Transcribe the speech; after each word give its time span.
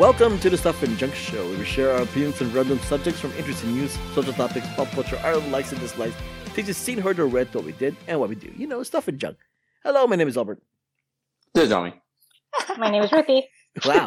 Welcome 0.00 0.38
to 0.38 0.48
the 0.48 0.56
Stuff 0.56 0.82
and 0.82 0.96
Junk 0.96 1.14
Show, 1.14 1.46
where 1.46 1.58
we 1.58 1.64
share 1.66 1.92
our 1.92 2.00
opinions 2.00 2.40
on 2.40 2.50
random 2.54 2.78
subjects 2.78 3.20
from 3.20 3.32
interesting 3.32 3.74
news, 3.74 3.98
social 4.14 4.32
topics, 4.32 4.66
pop 4.68 4.88
culture, 4.92 5.18
our 5.18 5.36
likes 5.36 5.72
and 5.72 5.80
dislikes, 5.82 6.16
things 6.54 6.68
you've 6.68 6.76
seen, 6.78 6.96
heard, 6.96 7.18
or 7.18 7.26
read, 7.26 7.54
what 7.54 7.64
we 7.64 7.72
did, 7.72 7.94
and 8.08 8.18
what 8.18 8.30
we 8.30 8.34
do. 8.34 8.50
You 8.56 8.66
know, 8.66 8.82
stuff 8.82 9.08
and 9.08 9.18
junk. 9.18 9.36
Hello, 9.84 10.06
my 10.06 10.16
name 10.16 10.26
is 10.26 10.38
Albert. 10.38 10.62
This 11.52 11.64
is 11.64 11.68
Tommy. 11.68 11.92
My 12.78 12.90
name 12.90 13.02
is 13.02 13.10
Ruthy. 13.10 13.42
Wow. 13.84 14.06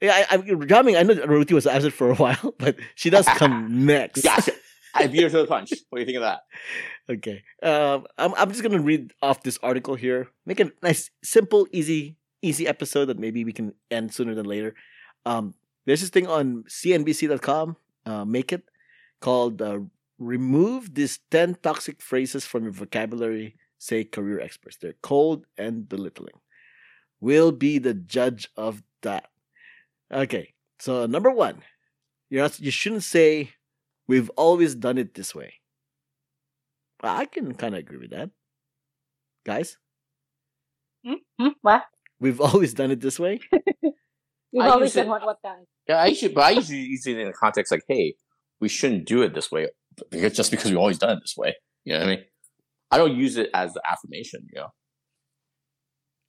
yeah, 0.00 0.24
I, 0.30 0.34
I, 0.34 0.38
Jiaming, 0.38 0.98
I 0.98 1.02
know 1.02 1.14
Ruthy 1.26 1.52
was 1.52 1.66
absent 1.66 1.92
for 1.92 2.10
a 2.10 2.14
while, 2.22 2.54
but 2.58 2.76
she 2.94 3.10
does 3.10 3.26
come 3.26 3.84
next. 3.84 4.22
Gotcha. 4.22 4.52
I 4.94 5.08
beat 5.08 5.24
her 5.24 5.28
to 5.28 5.42
the 5.42 5.46
punch. 5.46 5.72
What 5.90 5.98
do 5.98 6.00
you 6.00 6.06
think 6.06 6.16
of 6.16 6.22
that? 6.22 6.40
Okay. 7.10 7.42
Um, 7.62 8.06
I'm, 8.16 8.32
I'm 8.34 8.48
just 8.48 8.62
going 8.62 8.72
to 8.72 8.80
read 8.80 9.12
off 9.20 9.42
this 9.42 9.58
article 9.62 9.94
here. 9.94 10.28
Make 10.46 10.60
a 10.60 10.72
nice, 10.82 11.10
simple, 11.22 11.68
easy, 11.70 12.16
easy 12.40 12.66
episode 12.66 13.06
that 13.06 13.18
maybe 13.18 13.44
we 13.44 13.52
can 13.52 13.74
end 13.90 14.14
sooner 14.14 14.34
than 14.34 14.46
later. 14.46 14.74
Um, 15.24 15.54
there's 15.86 16.00
this 16.00 16.10
thing 16.10 16.26
on 16.26 16.64
CNBC.com, 16.68 17.76
uh, 18.06 18.24
make 18.24 18.52
it, 18.52 18.64
called 19.20 19.62
uh, 19.62 19.80
Remove 20.18 20.94
These 20.94 21.20
10 21.30 21.56
Toxic 21.62 22.00
Phrases 22.00 22.44
from 22.44 22.64
Your 22.64 22.72
Vocabulary, 22.72 23.56
say 23.78 24.04
career 24.04 24.40
experts. 24.40 24.76
They're 24.76 24.94
cold 25.02 25.46
and 25.58 25.88
belittling. 25.88 26.40
We'll 27.20 27.52
be 27.52 27.78
the 27.78 27.94
judge 27.94 28.48
of 28.56 28.82
that. 29.02 29.28
Okay, 30.12 30.54
so 30.78 31.06
number 31.06 31.30
one, 31.30 31.62
you're 32.30 32.42
not, 32.42 32.58
you 32.60 32.70
shouldn't 32.70 33.04
say, 33.04 33.50
We've 34.08 34.30
always 34.36 34.74
done 34.74 34.98
it 34.98 35.14
this 35.14 35.34
way. 35.34 35.54
I 37.02 37.24
can 37.24 37.54
kind 37.54 37.74
of 37.74 37.80
agree 37.80 37.98
with 37.98 38.10
that. 38.10 38.30
Guys? 39.44 39.78
Mm-hmm. 41.06 41.48
What? 41.62 41.84
We've 42.20 42.40
always 42.40 42.74
done 42.74 42.90
it 42.90 43.00
this 43.00 43.18
way? 43.18 43.40
We've 44.52 44.62
I 44.64 44.68
always 44.68 44.94
use 44.94 45.04
it- 45.04 45.08
what, 45.08 45.24
what 45.24 45.40
done. 45.42 45.64
Yeah, 45.88 45.96
I 46.02 46.06
usually, 46.06 46.32
but 46.34 46.44
I 46.44 46.50
usually 46.50 46.78
use 46.80 47.06
it 47.06 47.18
in 47.18 47.26
the 47.26 47.32
context 47.32 47.72
like, 47.72 47.82
hey, 47.88 48.14
we 48.60 48.68
shouldn't 48.68 49.06
do 49.06 49.22
it 49.22 49.34
this 49.34 49.50
way 49.50 49.68
because 50.10 50.32
just 50.34 50.50
because 50.50 50.70
we've 50.70 50.78
always 50.78 50.98
done 50.98 51.16
it 51.16 51.20
this 51.20 51.34
way. 51.36 51.54
You 51.84 51.94
know 51.94 51.98
what 52.00 52.08
I 52.08 52.10
mean? 52.16 52.24
I 52.92 52.98
don't 52.98 53.16
use 53.16 53.36
it 53.36 53.50
as 53.54 53.72
the 53.74 53.82
affirmation. 53.90 54.46
You 54.52 54.60
know? 54.60 54.68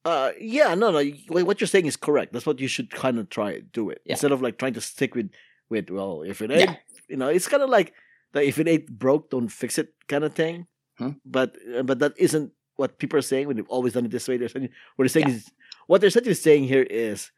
Uh, 0.06 0.32
yeah, 0.40 0.74
no, 0.76 0.92
no. 0.92 1.04
What 1.30 1.44
what 1.46 1.62
you're 1.62 1.68
saying 1.68 1.86
is 1.86 1.96
correct. 1.96 2.34
That's 2.34 2.46
what 2.46 2.60
you 2.60 2.68
should 2.68 2.90
kind 2.92 3.20
of 3.20 3.30
try 3.30 3.60
do 3.72 3.90
it 3.90 4.02
Yeah. 4.06 4.14
instead 4.14 4.32
of 4.32 4.42
like 4.42 4.58
trying 4.58 4.74
to 4.74 4.82
stick 4.82 5.16
with 5.16 5.30
with 5.70 5.90
well, 5.90 6.24
if 6.24 6.42
it 6.42 6.52
ain't, 6.52 6.70
Yeah. 6.70 6.76
you 7.10 7.16
know, 7.18 7.30
it's 7.30 7.48
kind 7.48 7.64
of 7.64 7.70
like 7.70 7.94
the 8.34 8.46
if 8.46 8.60
it 8.60 8.68
ain't 8.68 8.88
broke, 9.00 9.30
don't 9.30 9.48
fix 9.50 9.78
it 9.78 9.94
kind 10.08 10.24
of 10.24 10.34
thing. 10.34 10.68
Hmm. 10.98 11.12
But 11.26 11.56
uh, 11.78 11.84
but 11.84 12.00
that 12.00 12.14
isn't 12.18 12.52
what 12.76 12.98
people 13.00 13.18
are 13.20 13.22
saying 13.24 13.48
when 13.48 13.56
they've 13.56 13.70
always 13.70 13.94
done 13.94 14.06
it 14.06 14.12
this 14.12 14.28
way. 14.28 14.38
They're 14.38 14.50
saying 14.50 14.70
what 14.96 15.04
they're 15.04 15.10
saying 15.10 15.30
Yeah. 15.30 15.36
is 15.36 15.52
what 15.88 16.02
they're 16.02 16.08
essentially 16.10 16.36
saying 16.36 16.66
here 16.66 16.84
is 16.84 17.32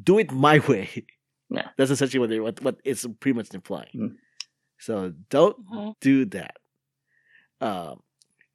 do 0.00 0.18
it 0.18 0.30
my 0.32 0.58
way. 0.68 0.88
Yeah. 1.50 1.68
That's 1.76 1.90
essentially 1.90 2.20
what 2.20 2.30
they 2.30 2.40
what 2.40 2.60
what 2.62 2.76
it's 2.84 3.06
pretty 3.20 3.36
much 3.36 3.52
implying. 3.54 3.88
Hmm. 3.94 4.06
So 4.78 5.12
don't 5.30 5.56
Mhm. 5.68 5.94
do 6.00 6.24
that. 6.26 6.56
Um, 7.60 8.00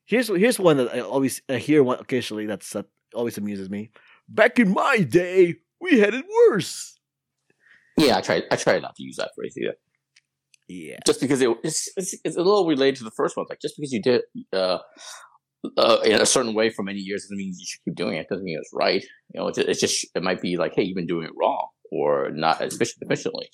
here's 0.06 0.28
here's 0.28 0.60
one 0.60 0.78
that 0.78 0.94
I 0.94 1.00
always 1.00 1.42
I 1.50 1.58
hear 1.58 1.84
one 1.84 2.00
occasionally 2.00 2.46
that's 2.46 2.72
that 2.74 2.86
always 3.14 3.38
amuses 3.38 3.70
me. 3.70 3.92
Back 4.28 4.60
in 4.60 4.74
my 4.74 4.98
day, 4.98 5.56
we 5.80 6.00
had 6.00 6.14
it 6.14 6.26
worse. 6.50 7.00
Yeah, 7.98 8.18
I 8.18 8.22
try. 8.22 8.44
I 8.52 8.56
try 8.58 8.80
not 8.80 8.96
to 8.96 9.04
use 9.04 9.16
that 9.18 9.32
phrase 9.36 9.56
either. 9.58 9.76
Yeah, 10.70 10.98
Just 11.06 11.22
because 11.22 11.42
it, 11.42 11.50
it's, 11.64 11.88
it's 11.96 12.14
it's 12.26 12.36
a 12.36 12.44
little 12.44 12.68
related 12.68 12.98
to 12.98 13.06
the 13.06 13.12
first 13.12 13.38
one. 13.38 13.46
Like 13.50 13.62
just 13.62 13.76
because 13.78 13.94
you 13.94 14.02
did 14.02 14.22
uh, 14.52 14.80
uh, 15.78 15.98
in 16.06 16.22
a 16.22 16.26
certain 16.26 16.54
way 16.54 16.70
for 16.70 16.84
many 16.84 17.00
years 17.00 17.24
doesn't 17.24 17.38
mean 17.38 17.54
you 17.58 17.66
should 17.66 17.84
keep 17.86 17.96
doing 17.96 18.16
it. 18.18 18.28
Doesn't 18.30 18.44
mean 18.46 18.58
it's 18.60 18.72
right. 18.74 19.04
You 19.34 19.40
know, 19.42 19.48
it's, 19.48 19.58
it's 19.58 19.80
just 19.80 20.06
it 20.16 20.24
might 20.24 20.42
be 20.42 20.58
like, 20.58 20.74
hey, 20.76 20.84
you've 20.84 20.96
been 20.96 21.08
doing 21.08 21.26
it 21.26 21.32
wrong 21.40 21.68
or 21.92 22.30
not 22.32 22.62
as 22.62 22.76
efficient- 22.76 23.02
efficiently. 23.02 23.50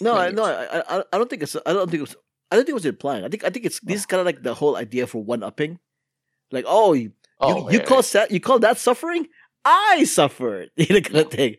no, 0.00 0.16
I, 0.16 0.30
no, 0.30 0.44
I, 0.44 0.98
I, 0.98 1.04
I 1.12 1.18
don't 1.18 1.28
think 1.28 1.42
it's 1.42 1.56
I 1.66 1.72
don't 1.72 1.90
think 1.90 1.98
it 2.00 2.08
was 2.08 2.16
I 2.50 2.56
don't 2.56 2.64
think 2.64 2.70
it 2.70 2.74
was 2.82 2.86
implying. 2.86 3.24
I 3.24 3.28
think 3.28 3.44
I 3.44 3.50
think 3.50 3.66
it's 3.66 3.80
this 3.80 4.00
is 4.00 4.06
kind 4.06 4.20
of 4.20 4.26
like 4.26 4.42
the 4.42 4.54
whole 4.54 4.76
idea 4.76 5.06
for 5.06 5.22
one 5.22 5.42
upping. 5.42 5.78
Like, 6.50 6.64
oh, 6.66 6.92
you 6.94 7.12
Oh, 7.40 7.68
you, 7.68 7.72
you 7.74 7.78
yeah, 7.78 7.84
call 7.84 8.02
sa- 8.02 8.26
you 8.30 8.40
call 8.40 8.58
that 8.60 8.78
suffering? 8.78 9.26
I 9.64 10.04
suffered. 10.04 10.70
You 10.76 10.86
know, 10.94 11.00
kind 11.00 11.16
of 11.26 11.30
thing. 11.30 11.56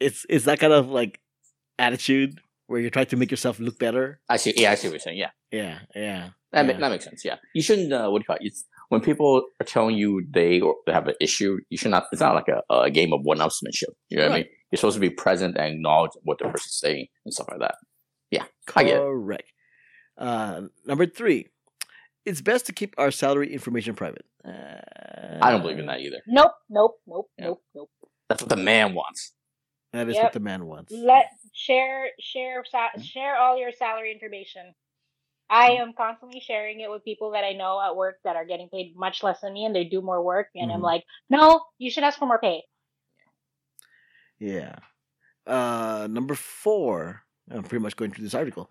It's 0.00 0.24
it's 0.28 0.44
that 0.46 0.58
kind 0.60 0.72
of 0.72 0.88
like 0.90 1.20
attitude 1.78 2.40
where 2.66 2.80
you're 2.80 2.90
trying 2.90 3.06
to 3.06 3.16
make 3.16 3.30
yourself 3.30 3.58
look 3.60 3.78
better. 3.78 4.20
I 4.28 4.36
see. 4.36 4.52
Yeah, 4.56 4.72
I 4.72 4.74
see 4.74 4.88
what 4.88 4.92
you're 4.94 5.00
saying. 5.00 5.18
Yeah. 5.18 5.30
Yeah, 5.50 5.78
yeah. 5.94 6.28
That, 6.52 6.66
ma- 6.66 6.78
that 6.78 6.90
makes 6.90 7.04
sense. 7.04 7.24
Yeah, 7.24 7.36
you 7.54 7.62
shouldn't. 7.62 7.92
Uh, 7.92 8.08
what 8.08 8.18
do 8.18 8.22
you 8.22 8.26
call 8.26 8.36
it? 8.36 8.42
It's, 8.46 8.64
when 8.88 9.00
people 9.00 9.42
are 9.60 9.64
telling 9.66 9.96
you 9.96 10.24
they 10.30 10.60
have 10.88 11.08
an 11.08 11.14
issue, 11.20 11.58
you 11.70 11.76
should 11.78 11.90
not. 11.90 12.06
It's 12.12 12.20
not 12.20 12.34
like 12.34 12.48
a, 12.48 12.62
a 12.74 12.90
game 12.90 13.12
of 13.12 13.20
one-upsmanship. 13.22 13.92
You 14.08 14.18
know 14.18 14.24
what 14.24 14.32
I 14.32 14.34
mean? 14.36 14.46
You're 14.70 14.76
supposed 14.78 14.96
to 14.96 15.00
be 15.00 15.10
present 15.10 15.56
and 15.56 15.74
acknowledge 15.74 16.12
what 16.22 16.38
the 16.38 16.44
person's 16.44 16.78
saying 16.78 17.06
and 17.24 17.32
stuff 17.34 17.48
like 17.50 17.60
that. 17.60 17.76
Yeah, 18.30 18.44
I 18.76 18.84
get 18.84 18.96
it. 18.96 19.00
Correct. 19.00 19.52
Uh, 20.16 20.62
number 20.86 21.06
three, 21.06 21.46
it's 22.26 22.40
best 22.40 22.66
to 22.66 22.72
keep 22.72 22.94
our 22.98 23.10
salary 23.10 23.52
information 23.52 23.94
private. 23.94 24.24
Uh, 24.44 24.50
I 25.42 25.50
don't 25.50 25.62
believe 25.62 25.78
in 25.78 25.86
that 25.86 26.00
either. 26.00 26.18
Nope, 26.26 26.52
nope, 26.68 26.96
nope, 27.06 27.30
Yeah. 27.38 27.44
nope, 27.46 27.62
nope. 27.74 27.90
That's 28.28 28.42
what 28.42 28.48
the 28.50 28.56
man 28.56 28.94
wants. 28.94 29.32
That 29.92 30.08
is 30.08 30.16
Yep. 30.16 30.24
what 30.24 30.32
the 30.34 30.40
man 30.40 30.66
wants. 30.66 30.92
Let 30.92 31.26
share 31.54 32.08
share 32.20 32.62
share 33.02 33.36
all 33.38 33.58
your 33.58 33.72
salary 33.72 34.12
information. 34.12 34.74
I 35.50 35.72
am 35.72 35.92
constantly 35.94 36.40
sharing 36.40 36.80
it 36.80 36.90
with 36.90 37.04
people 37.04 37.30
that 37.32 37.44
I 37.44 37.52
know 37.52 37.80
at 37.80 37.96
work 37.96 38.16
that 38.24 38.36
are 38.36 38.44
getting 38.44 38.68
paid 38.68 38.94
much 38.96 39.22
less 39.22 39.40
than 39.40 39.52
me 39.54 39.64
and 39.64 39.74
they 39.74 39.84
do 39.84 40.02
more 40.02 40.22
work 40.22 40.48
and 40.54 40.70
I'm 40.70 40.80
Mhm. 40.80 40.90
like, 40.92 41.04
"No, 41.30 41.64
you 41.78 41.90
should 41.90 42.04
ask 42.04 42.18
for 42.18 42.26
more 42.26 42.38
pay." 42.38 42.64
Yeah. 44.38 44.76
Uh, 45.46 46.06
number 46.10 46.34
four, 46.34 47.22
I'm 47.50 47.62
pretty 47.62 47.82
much 47.82 47.96
going 47.96 48.10
through 48.12 48.24
this 48.24 48.34
article. 48.34 48.70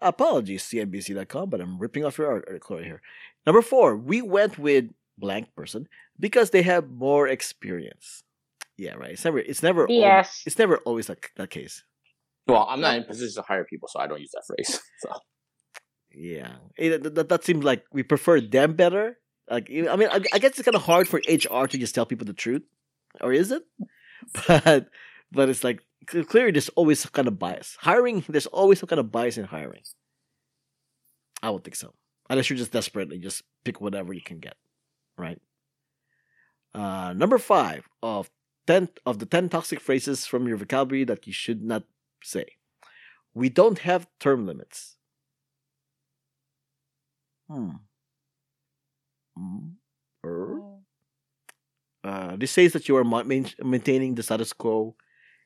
Apologies, 0.00 0.64
CNBC.com, 0.64 1.48
but 1.48 1.60
I'm 1.60 1.78
ripping 1.78 2.04
off 2.04 2.18
your 2.18 2.30
article 2.32 2.76
right 2.76 2.84
here. 2.84 3.00
Number 3.46 3.62
four, 3.62 3.96
we 3.96 4.20
went 4.20 4.58
with 4.58 4.90
blank 5.16 5.54
person 5.54 5.88
because 6.18 6.50
they 6.50 6.62
have 6.62 6.90
more 6.90 7.28
experience. 7.28 8.24
Yeah, 8.76 8.94
right. 8.94 9.12
It's 9.12 9.24
never, 9.24 9.38
it's 9.38 9.62
never, 9.62 9.82
al- 9.82 9.88
BS. 9.88 10.42
it's 10.46 10.58
never 10.58 10.78
always 10.78 11.08
like 11.08 11.30
that 11.36 11.50
case. 11.50 11.84
Well, 12.48 12.66
I'm 12.68 12.80
not 12.80 12.96
in 12.96 13.04
position 13.04 13.40
to 13.40 13.46
hire 13.46 13.64
people, 13.64 13.88
so 13.88 14.00
I 14.00 14.08
don't 14.08 14.20
use 14.20 14.32
that 14.32 14.42
phrase. 14.46 14.80
So 14.98 15.10
Yeah, 16.14 16.52
It- 16.76 17.14
that, 17.14 17.28
that, 17.28 17.44
seems 17.44 17.64
like 17.64 17.84
we 17.92 18.02
prefer 18.02 18.40
them 18.40 18.74
better. 18.74 19.18
Like, 19.50 19.68
I 19.70 19.96
mean, 19.96 20.08
I, 20.10 20.20
I 20.32 20.38
guess 20.38 20.52
it's 20.52 20.62
kind 20.62 20.76
of 20.76 20.82
hard 20.82 21.08
for 21.08 21.18
HR 21.28 21.66
to 21.66 21.78
just 21.78 21.94
tell 21.94 22.06
people 22.06 22.26
the 22.26 22.32
truth, 22.32 22.62
or 23.20 23.32
is 23.32 23.50
it? 23.50 23.62
But, 24.46 24.88
but 25.32 25.48
it's 25.48 25.64
like 25.64 25.82
clearly 26.06 26.52
there's 26.52 26.68
always 26.70 27.00
some 27.00 27.10
kind 27.12 27.26
of 27.26 27.38
bias. 27.40 27.76
Hiring, 27.80 28.24
there's 28.28 28.46
always 28.46 28.78
some 28.78 28.86
kind 28.88 29.00
of 29.00 29.10
bias 29.10 29.36
in 29.36 29.44
hiring. 29.44 29.82
I 31.42 31.50
would 31.50 31.64
think 31.64 31.74
so, 31.74 31.92
unless 32.30 32.48
you're 32.48 32.56
just 32.56 32.70
desperate 32.70 33.12
and 33.12 33.20
just 33.22 33.42
pick 33.64 33.80
whatever 33.80 34.12
you 34.12 34.22
can 34.22 34.38
get, 34.38 34.54
right? 35.18 35.40
Uh, 36.74 37.12
number 37.14 37.36
five 37.38 37.88
of 38.02 38.30
ten 38.66 38.88
of 39.04 39.18
the 39.18 39.26
ten 39.26 39.48
toxic 39.48 39.80
phrases 39.80 40.24
from 40.26 40.46
your 40.46 40.56
vocabulary 40.56 41.04
that 41.04 41.26
you 41.26 41.32
should 41.32 41.62
not 41.62 41.82
say. 42.22 42.46
We 43.34 43.48
don't 43.48 43.80
have 43.80 44.06
term 44.20 44.46
limits. 44.46 44.96
Hmm. 47.48 47.70
Hmm. 49.36 49.58
Er? 50.24 50.60
Mm. 50.60 50.78
Uh, 52.04 52.36
this 52.36 52.50
says 52.50 52.72
that 52.72 52.88
you 52.88 52.96
are 52.96 53.04
maintaining 53.04 54.14
the 54.14 54.22
status 54.22 54.52
quo 54.52 54.96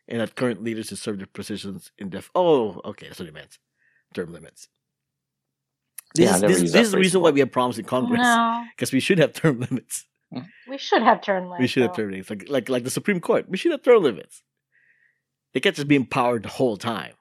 and 0.09 0.21
that 0.21 0.35
current 0.35 0.63
leaders 0.63 0.89
to 0.89 0.97
serve 0.97 1.19
their 1.19 1.27
positions 1.27 1.93
in 1.99 2.09
def. 2.09 2.31
Oh, 2.35 2.81
okay, 2.85 3.07
that's 3.09 3.19
what 3.19 3.29
it 3.29 3.35
meant. 3.35 3.59
Term 4.15 4.33
limits. 4.33 4.69
This 6.15 6.25
Yeah, 6.25 6.33
I 6.33 6.35
is, 6.37 6.41
this, 6.41 6.61
this 6.63 6.73
that 6.73 6.83
is 6.83 6.91
the 6.93 6.99
reason 6.99 7.21
why 7.21 7.31
we 7.31 7.41
have 7.41 7.53
problems 7.53 7.79
in 7.79 7.85
Congress 7.85 8.21
No, 8.23 8.65
because 8.75 8.93
we 8.97 9.01
should 9.01 9.19
have 9.19 9.35
term 9.35 9.61
limits. 9.61 10.07
we 10.67 10.79
should 10.79 11.03
have 11.03 11.21
term 11.21 11.45
limits. 11.45 11.61
we 11.61 11.67
should 11.67 11.83
have 11.83 11.95
term 11.95 12.11
limits, 12.11 12.31
like 12.31 12.49
like 12.49 12.69
like 12.69 12.85
the 12.85 12.91
Supreme 12.91 13.21
Court. 13.21 13.49
We 13.49 13.59
should 13.59 13.73
have 13.73 13.83
term 13.83 14.03
limits. 14.03 14.43
They 15.53 15.61
can't 15.61 15.77
just 15.77 15.89
be 15.89 15.97
empowered 15.97 16.45
the 16.45 16.49
whole 16.49 16.77
time. 16.77 17.13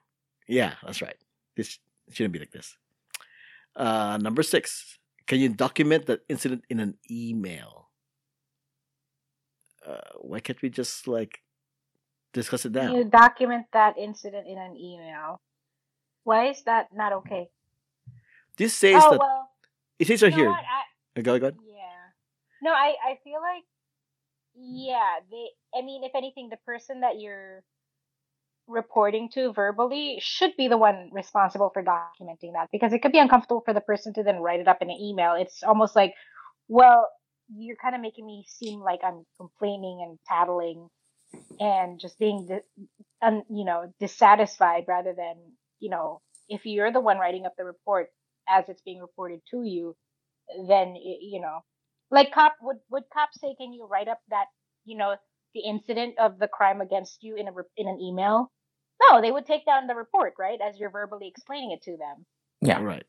Yeah, 0.48 0.74
that's 0.84 1.02
right. 1.02 1.16
This 1.56 1.78
shouldn't 2.10 2.32
be 2.32 2.38
like 2.38 2.52
this. 2.52 2.76
Uh, 3.76 4.18
number 4.20 4.42
six. 4.42 4.98
Can 5.26 5.40
you 5.40 5.50
document 5.50 6.06
that 6.06 6.20
incident 6.28 6.64
in 6.70 6.80
an 6.80 6.94
email? 7.10 7.90
Uh, 9.86 10.16
why 10.18 10.40
can't 10.40 10.60
we 10.62 10.70
just 10.70 11.06
like 11.06 11.42
discuss 12.32 12.64
it 12.64 12.72
down? 12.72 12.94
You 12.94 13.04
document 13.04 13.66
that 13.72 13.98
incident 13.98 14.46
in 14.48 14.58
an 14.58 14.76
email. 14.76 15.40
Why 16.24 16.50
is 16.50 16.62
that 16.64 16.88
not 16.94 17.12
okay? 17.22 17.50
This 18.56 18.74
says 18.74 19.02
oh 19.04 19.10
that 19.12 19.20
well, 19.20 19.50
it 19.98 20.06
says 20.06 20.22
right 20.22 20.32
here. 20.32 20.48
what? 20.48 20.64
I, 20.64 21.20
Uh, 21.20 21.22
Go, 21.22 21.38
go. 21.38 21.52
Yeah. 21.64 22.02
No, 22.62 22.72
I 22.72 22.94
I 23.04 23.18
feel 23.22 23.40
like 23.40 23.64
yeah, 24.56 25.20
they 25.30 25.52
I 25.76 25.82
mean 25.82 26.04
if 26.04 26.12
anything 26.14 26.48
the 26.50 26.60
person 26.64 27.00
that 27.00 27.20
you're 27.20 27.62
reporting 28.68 29.28
to 29.34 29.52
verbally 29.52 30.18
should 30.20 30.56
be 30.56 30.68
the 30.68 30.76
one 30.78 31.10
responsible 31.12 31.70
for 31.72 31.82
documenting 31.82 32.52
that 32.54 32.68
because 32.72 32.92
it 32.92 33.00
could 33.02 33.12
be 33.12 33.18
uncomfortable 33.18 33.62
for 33.64 33.74
the 33.74 33.80
person 33.80 34.12
to 34.14 34.22
then 34.22 34.38
write 34.38 34.60
it 34.60 34.68
up 34.68 34.82
in 34.82 34.90
an 34.90 34.96
email. 35.00 35.34
It's 35.34 35.62
almost 35.62 35.96
like, 35.96 36.14
well, 36.68 37.08
you're 37.56 37.76
kind 37.76 37.94
of 37.94 38.00
making 38.00 38.26
me 38.26 38.44
seem 38.48 38.80
like 38.80 39.00
I'm 39.04 39.24
complaining 39.38 40.04
and 40.08 40.18
tattling 40.26 40.88
and 41.60 42.00
just 42.00 42.18
being 42.18 42.48
un, 43.22 43.42
you 43.50 43.64
know, 43.64 43.92
dissatisfied 44.00 44.84
rather 44.88 45.14
than, 45.16 45.36
you 45.80 45.90
know, 45.90 46.20
if 46.48 46.66
you're 46.66 46.92
the 46.92 47.00
one 47.00 47.18
writing 47.18 47.46
up 47.46 47.54
the 47.56 47.64
report 47.64 48.08
as 48.48 48.68
it's 48.68 48.82
being 48.82 49.00
reported 49.00 49.40
to 49.50 49.62
you, 49.64 49.96
then 50.68 50.88
y- 50.94 51.18
you 51.20 51.40
know, 51.40 51.60
like 52.10 52.32
cop 52.32 52.56
would 52.62 52.78
would 52.90 53.04
cops 53.12 53.40
say, 53.40 53.54
can 53.58 53.72
you 53.72 53.86
write 53.86 54.08
up 54.08 54.20
that, 54.30 54.46
you 54.84 54.96
know, 54.96 55.16
the 55.54 55.60
incident 55.60 56.18
of 56.18 56.38
the 56.38 56.48
crime 56.48 56.80
against 56.80 57.22
you 57.22 57.36
in 57.36 57.48
a 57.48 57.52
in 57.76 57.88
an 57.88 58.00
email? 58.00 58.52
No, 59.10 59.20
they 59.20 59.30
would 59.30 59.46
take 59.46 59.66
down 59.66 59.86
the 59.86 59.94
report, 59.94 60.34
right, 60.38 60.58
as 60.66 60.78
you're 60.78 60.90
verbally 60.90 61.28
explaining 61.28 61.72
it 61.72 61.82
to 61.82 61.96
them. 61.96 62.24
Yeah. 62.62 62.80
Right. 62.80 63.04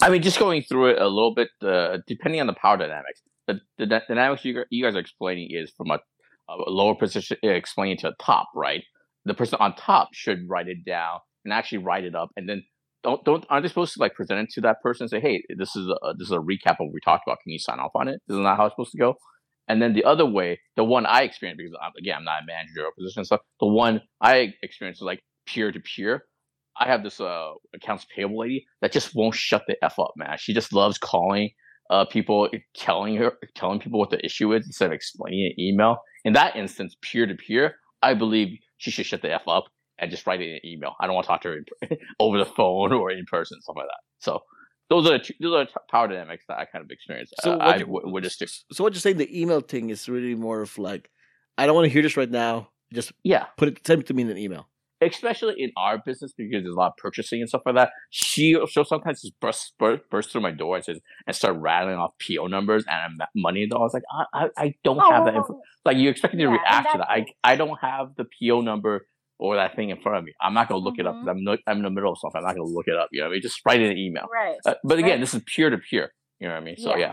I 0.00 0.08
mean, 0.08 0.22
just 0.22 0.38
going 0.38 0.62
through 0.62 0.92
it 0.92 1.00
a 1.00 1.08
little 1.08 1.34
bit, 1.34 1.48
uh, 1.62 1.98
depending 2.06 2.40
on 2.40 2.46
the 2.46 2.54
power 2.54 2.76
dynamics, 2.76 3.20
the, 3.46 3.60
the 3.78 3.86
dy- 3.86 4.00
dynamics 4.08 4.44
you, 4.44 4.64
you 4.70 4.84
guys 4.84 4.94
are 4.94 5.00
explaining 5.00 5.48
is 5.50 5.72
from 5.76 5.90
a, 5.90 5.98
a 6.48 6.70
lower 6.70 6.94
position, 6.94 7.36
uh, 7.44 7.48
explaining 7.48 7.98
to 7.98 8.08
the 8.08 8.14
top, 8.24 8.48
right? 8.54 8.82
The 9.24 9.34
person 9.34 9.58
on 9.60 9.74
top 9.76 10.08
should 10.12 10.48
write 10.48 10.68
it 10.68 10.84
down 10.84 11.18
and 11.44 11.52
actually 11.52 11.78
write 11.78 12.04
it 12.04 12.14
up, 12.14 12.30
and 12.36 12.48
then 12.48 12.64
don't 13.04 13.24
don't 13.24 13.44
aren't 13.50 13.64
they 13.64 13.68
supposed 13.68 13.94
to 13.94 14.00
like 14.00 14.14
present 14.14 14.40
it 14.40 14.50
to 14.50 14.60
that 14.62 14.80
person 14.82 15.04
and 15.04 15.10
say, 15.10 15.20
hey, 15.20 15.42
this 15.56 15.76
is 15.76 15.88
a 15.88 16.14
this 16.18 16.26
is 16.26 16.32
a 16.32 16.38
recap 16.38 16.72
of 16.72 16.86
what 16.86 16.92
we 16.92 17.00
talked 17.00 17.24
about. 17.26 17.38
Can 17.42 17.52
you 17.52 17.58
sign 17.58 17.78
off 17.78 17.92
on 17.94 18.08
it? 18.08 18.20
Isn't 18.28 18.42
that 18.44 18.56
how 18.56 18.66
it's 18.66 18.72
supposed 18.72 18.92
to 18.92 18.98
go? 18.98 19.14
And 19.68 19.80
then 19.80 19.92
the 19.92 20.04
other 20.04 20.26
way, 20.26 20.60
the 20.76 20.84
one 20.84 21.06
I 21.06 21.22
experienced 21.22 21.58
because 21.58 21.76
I'm, 21.80 21.92
again 21.98 22.16
I'm 22.18 22.24
not 22.24 22.42
a 22.42 22.46
manager 22.46 22.84
or 22.84 22.92
position 22.98 23.20
and 23.20 23.26
stuff. 23.26 23.40
The 23.60 23.66
one 23.66 24.02
I 24.20 24.52
experienced 24.62 25.00
is 25.00 25.06
like 25.06 25.20
peer 25.46 25.72
to 25.72 25.80
peer. 25.80 26.24
I 26.78 26.86
have 26.86 27.02
this 27.02 27.20
uh 27.20 27.52
accounts 27.74 28.06
payable 28.14 28.38
lady 28.38 28.66
that 28.80 28.92
just 28.92 29.14
won't 29.14 29.34
shut 29.34 29.64
the 29.66 29.76
f 29.84 29.98
up, 29.98 30.12
man. 30.16 30.36
She 30.38 30.54
just 30.54 30.72
loves 30.72 30.98
calling 30.98 31.50
uh 31.90 32.04
people, 32.06 32.48
telling 32.74 33.16
her, 33.16 33.32
telling 33.54 33.80
people 33.80 33.98
what 33.98 34.10
the 34.10 34.24
issue 34.24 34.52
is 34.54 34.66
instead 34.66 34.86
of 34.86 34.92
explaining 34.92 35.46
an 35.46 35.60
email. 35.60 35.98
In 36.24 36.32
that 36.34 36.56
instance, 36.56 36.96
peer 37.02 37.26
to 37.26 37.34
peer, 37.34 37.76
I 38.02 38.14
believe 38.14 38.58
she 38.78 38.90
should 38.90 39.06
shut 39.06 39.22
the 39.22 39.32
f 39.32 39.46
up 39.48 39.64
and 39.98 40.10
just 40.10 40.26
write 40.26 40.40
it 40.40 40.48
in 40.48 40.54
an 40.54 40.60
email. 40.66 40.94
I 41.00 41.06
don't 41.06 41.14
want 41.14 41.24
to 41.26 41.28
talk 41.28 41.42
to 41.42 41.48
her 41.48 41.58
in, 41.90 41.96
over 42.20 42.38
the 42.38 42.46
phone 42.46 42.92
or 42.92 43.10
in 43.10 43.24
person, 43.30 43.60
stuff 43.60 43.76
like 43.76 43.86
that. 43.86 44.00
So 44.18 44.40
those 44.88 45.08
are 45.08 45.18
two, 45.18 45.34
those 45.40 45.66
are 45.66 45.80
power 45.90 46.08
dynamics 46.08 46.44
that 46.48 46.58
I 46.58 46.64
kind 46.64 46.84
of 46.84 46.90
experienced. 46.90 47.34
So 47.40 47.52
uh, 47.52 47.56
what 47.56 47.66
I 47.66 47.76
you- 47.76 47.86
w- 47.86 48.12
would 48.12 48.24
just 48.24 48.64
So 48.72 48.82
what 48.84 48.92
you're 48.92 49.00
saying, 49.00 49.18
the 49.18 49.40
email 49.40 49.60
thing 49.60 49.90
is 49.90 50.08
really 50.08 50.34
more 50.34 50.62
of 50.62 50.76
like, 50.78 51.10
I 51.56 51.66
don't 51.66 51.74
want 51.74 51.86
to 51.86 51.92
hear 51.92 52.02
this 52.02 52.16
right 52.16 52.30
now. 52.30 52.70
Just 52.92 53.12
yeah. 53.22 53.46
put 53.56 53.68
it, 53.68 53.86
send 53.86 54.02
it 54.02 54.06
to 54.08 54.14
me 54.14 54.22
in 54.22 54.30
an 54.30 54.36
email. 54.36 54.68
Especially 55.10 55.54
in 55.58 55.70
our 55.76 55.98
business 56.04 56.32
because 56.36 56.62
there's 56.62 56.74
a 56.74 56.78
lot 56.78 56.88
of 56.92 56.96
purchasing 56.96 57.40
and 57.40 57.48
stuff 57.48 57.62
like 57.66 57.74
that. 57.74 57.90
She 58.10 58.56
she'll 58.68 58.84
sometimes 58.84 59.22
just 59.22 59.38
burst 59.40 59.74
burst, 59.78 60.02
burst 60.10 60.30
through 60.30 60.40
my 60.42 60.50
door 60.52 60.76
and 60.76 60.84
says 60.84 61.00
and 61.26 61.34
start 61.36 61.56
rattling 61.58 61.96
off 61.96 62.12
PO 62.26 62.46
numbers 62.46 62.84
and 62.88 63.12
I'm 63.20 63.26
money. 63.34 63.62
And 63.64 63.72
I 63.74 63.78
was 63.78 63.94
like, 63.94 64.02
I 64.12 64.24
I, 64.44 64.48
I 64.56 64.74
don't 64.84 64.98
have 64.98 65.24
that 65.26 65.34
info. 65.34 65.54
Oh, 65.54 65.62
Like 65.84 65.96
you 65.96 66.08
expect 66.10 66.34
me 66.34 66.38
to 66.44 66.50
Yeah, 66.50 66.50
and 66.54 66.60
react 66.60 66.92
to 66.92 66.98
that. 66.98 67.08
I 67.10 67.26
I 67.44 67.56
don't 67.56 67.78
have 67.80 68.14
the 68.16 68.24
PO 68.40 68.60
number 68.60 69.06
or 69.38 69.56
that 69.56 69.74
thing 69.74 69.90
in 69.90 70.00
front 70.00 70.18
of 70.18 70.24
me. 70.24 70.32
I'm 70.40 70.54
not 70.54 70.68
gonna 70.68 70.80
look 70.82 70.98
it 70.98 71.06
up. 71.06 71.14
Mhm. 71.16 71.28
I'm 71.30 71.42
no, 71.44 71.56
I'm 71.66 71.78
in 71.78 71.82
the 71.82 71.90
middle 71.90 72.12
of 72.12 72.18
something. 72.18 72.38
I'm 72.38 72.44
not 72.46 72.54
gonna 72.54 72.68
look 72.68 72.86
it 72.86 72.96
up. 72.96 73.08
You 73.12 73.20
know 73.20 73.26
what 73.26 73.30
I 73.30 73.32
mean? 73.32 73.42
Just 73.42 73.60
write 73.66 73.80
it 73.80 73.86
in 73.86 73.92
an 73.92 73.98
email. 73.98 74.26
right. 74.32 74.56
Uh, 74.64 74.74
but 74.84 74.98
again, 74.98 75.10
Right. 75.12 75.20
this 75.20 75.34
is 75.34 75.42
peer 75.54 75.68
to 75.70 75.78
peer. 75.78 76.12
You 76.38 76.48
know 76.48 76.54
what 76.54 76.60
I 76.62 76.64
mean? 76.64 76.76
So 76.76 76.90
Yeah. 76.90 76.98
yeah, 76.98 77.12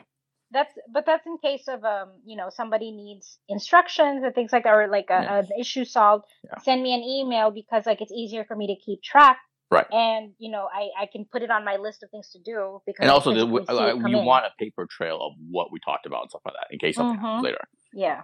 That's 0.51 0.73
but 0.91 1.05
that's 1.05 1.25
in 1.27 1.37
case 1.37 1.67
of 1.67 1.83
um 1.85 2.09
you 2.25 2.35
know 2.35 2.49
somebody 2.49 2.91
needs 2.91 3.37
instructions 3.49 4.23
and 4.23 4.33
things 4.33 4.51
like 4.51 4.63
that 4.63 4.73
or 4.73 4.87
like 4.87 5.09
a, 5.09 5.21
Yeah. 5.21 5.39
an 5.39 5.47
issue 5.59 5.85
solved. 5.85 6.25
Yeah. 6.43 6.57
Send 6.63 6.81
me 6.81 6.93
an 6.93 7.01
email 7.03 7.51
because 7.51 7.85
like 7.85 8.01
it's 8.01 8.11
easier 8.11 8.43
for 8.45 8.55
me 8.55 8.65
to 8.67 8.75
keep 8.85 9.03
track. 9.03 9.37
Right. 9.71 9.85
And 9.91 10.33
you 10.39 10.49
know 10.49 10.67
I 10.73 11.03
I 11.03 11.05
can 11.11 11.25
put 11.31 11.43
it 11.43 11.51
on 11.51 11.63
my 11.63 11.75
list 11.77 12.01
of 12.03 12.09
things 12.09 12.29
to 12.31 12.39
do 12.43 12.81
because 12.87 13.03
and 13.03 13.11
also 13.11 13.29
the, 13.31 13.45
physically 13.45 13.75
see 13.77 13.83
uh, 13.83 14.07
you 14.07 14.17
in. 14.19 14.25
want 14.25 14.45
a 14.45 14.51
paper 14.57 14.87
trail 14.89 15.17
of 15.21 15.33
what 15.51 15.71
we 15.71 15.79
talked 15.79 16.05
about 16.07 16.21
and 16.23 16.29
stuff 16.31 16.41
like 16.45 16.55
that 16.59 16.67
in 16.73 16.79
case 16.79 16.95
something 16.95 17.19
Mhm. 17.19 17.21
happens 17.21 17.43
later. 17.43 17.63
yeah 17.93 18.21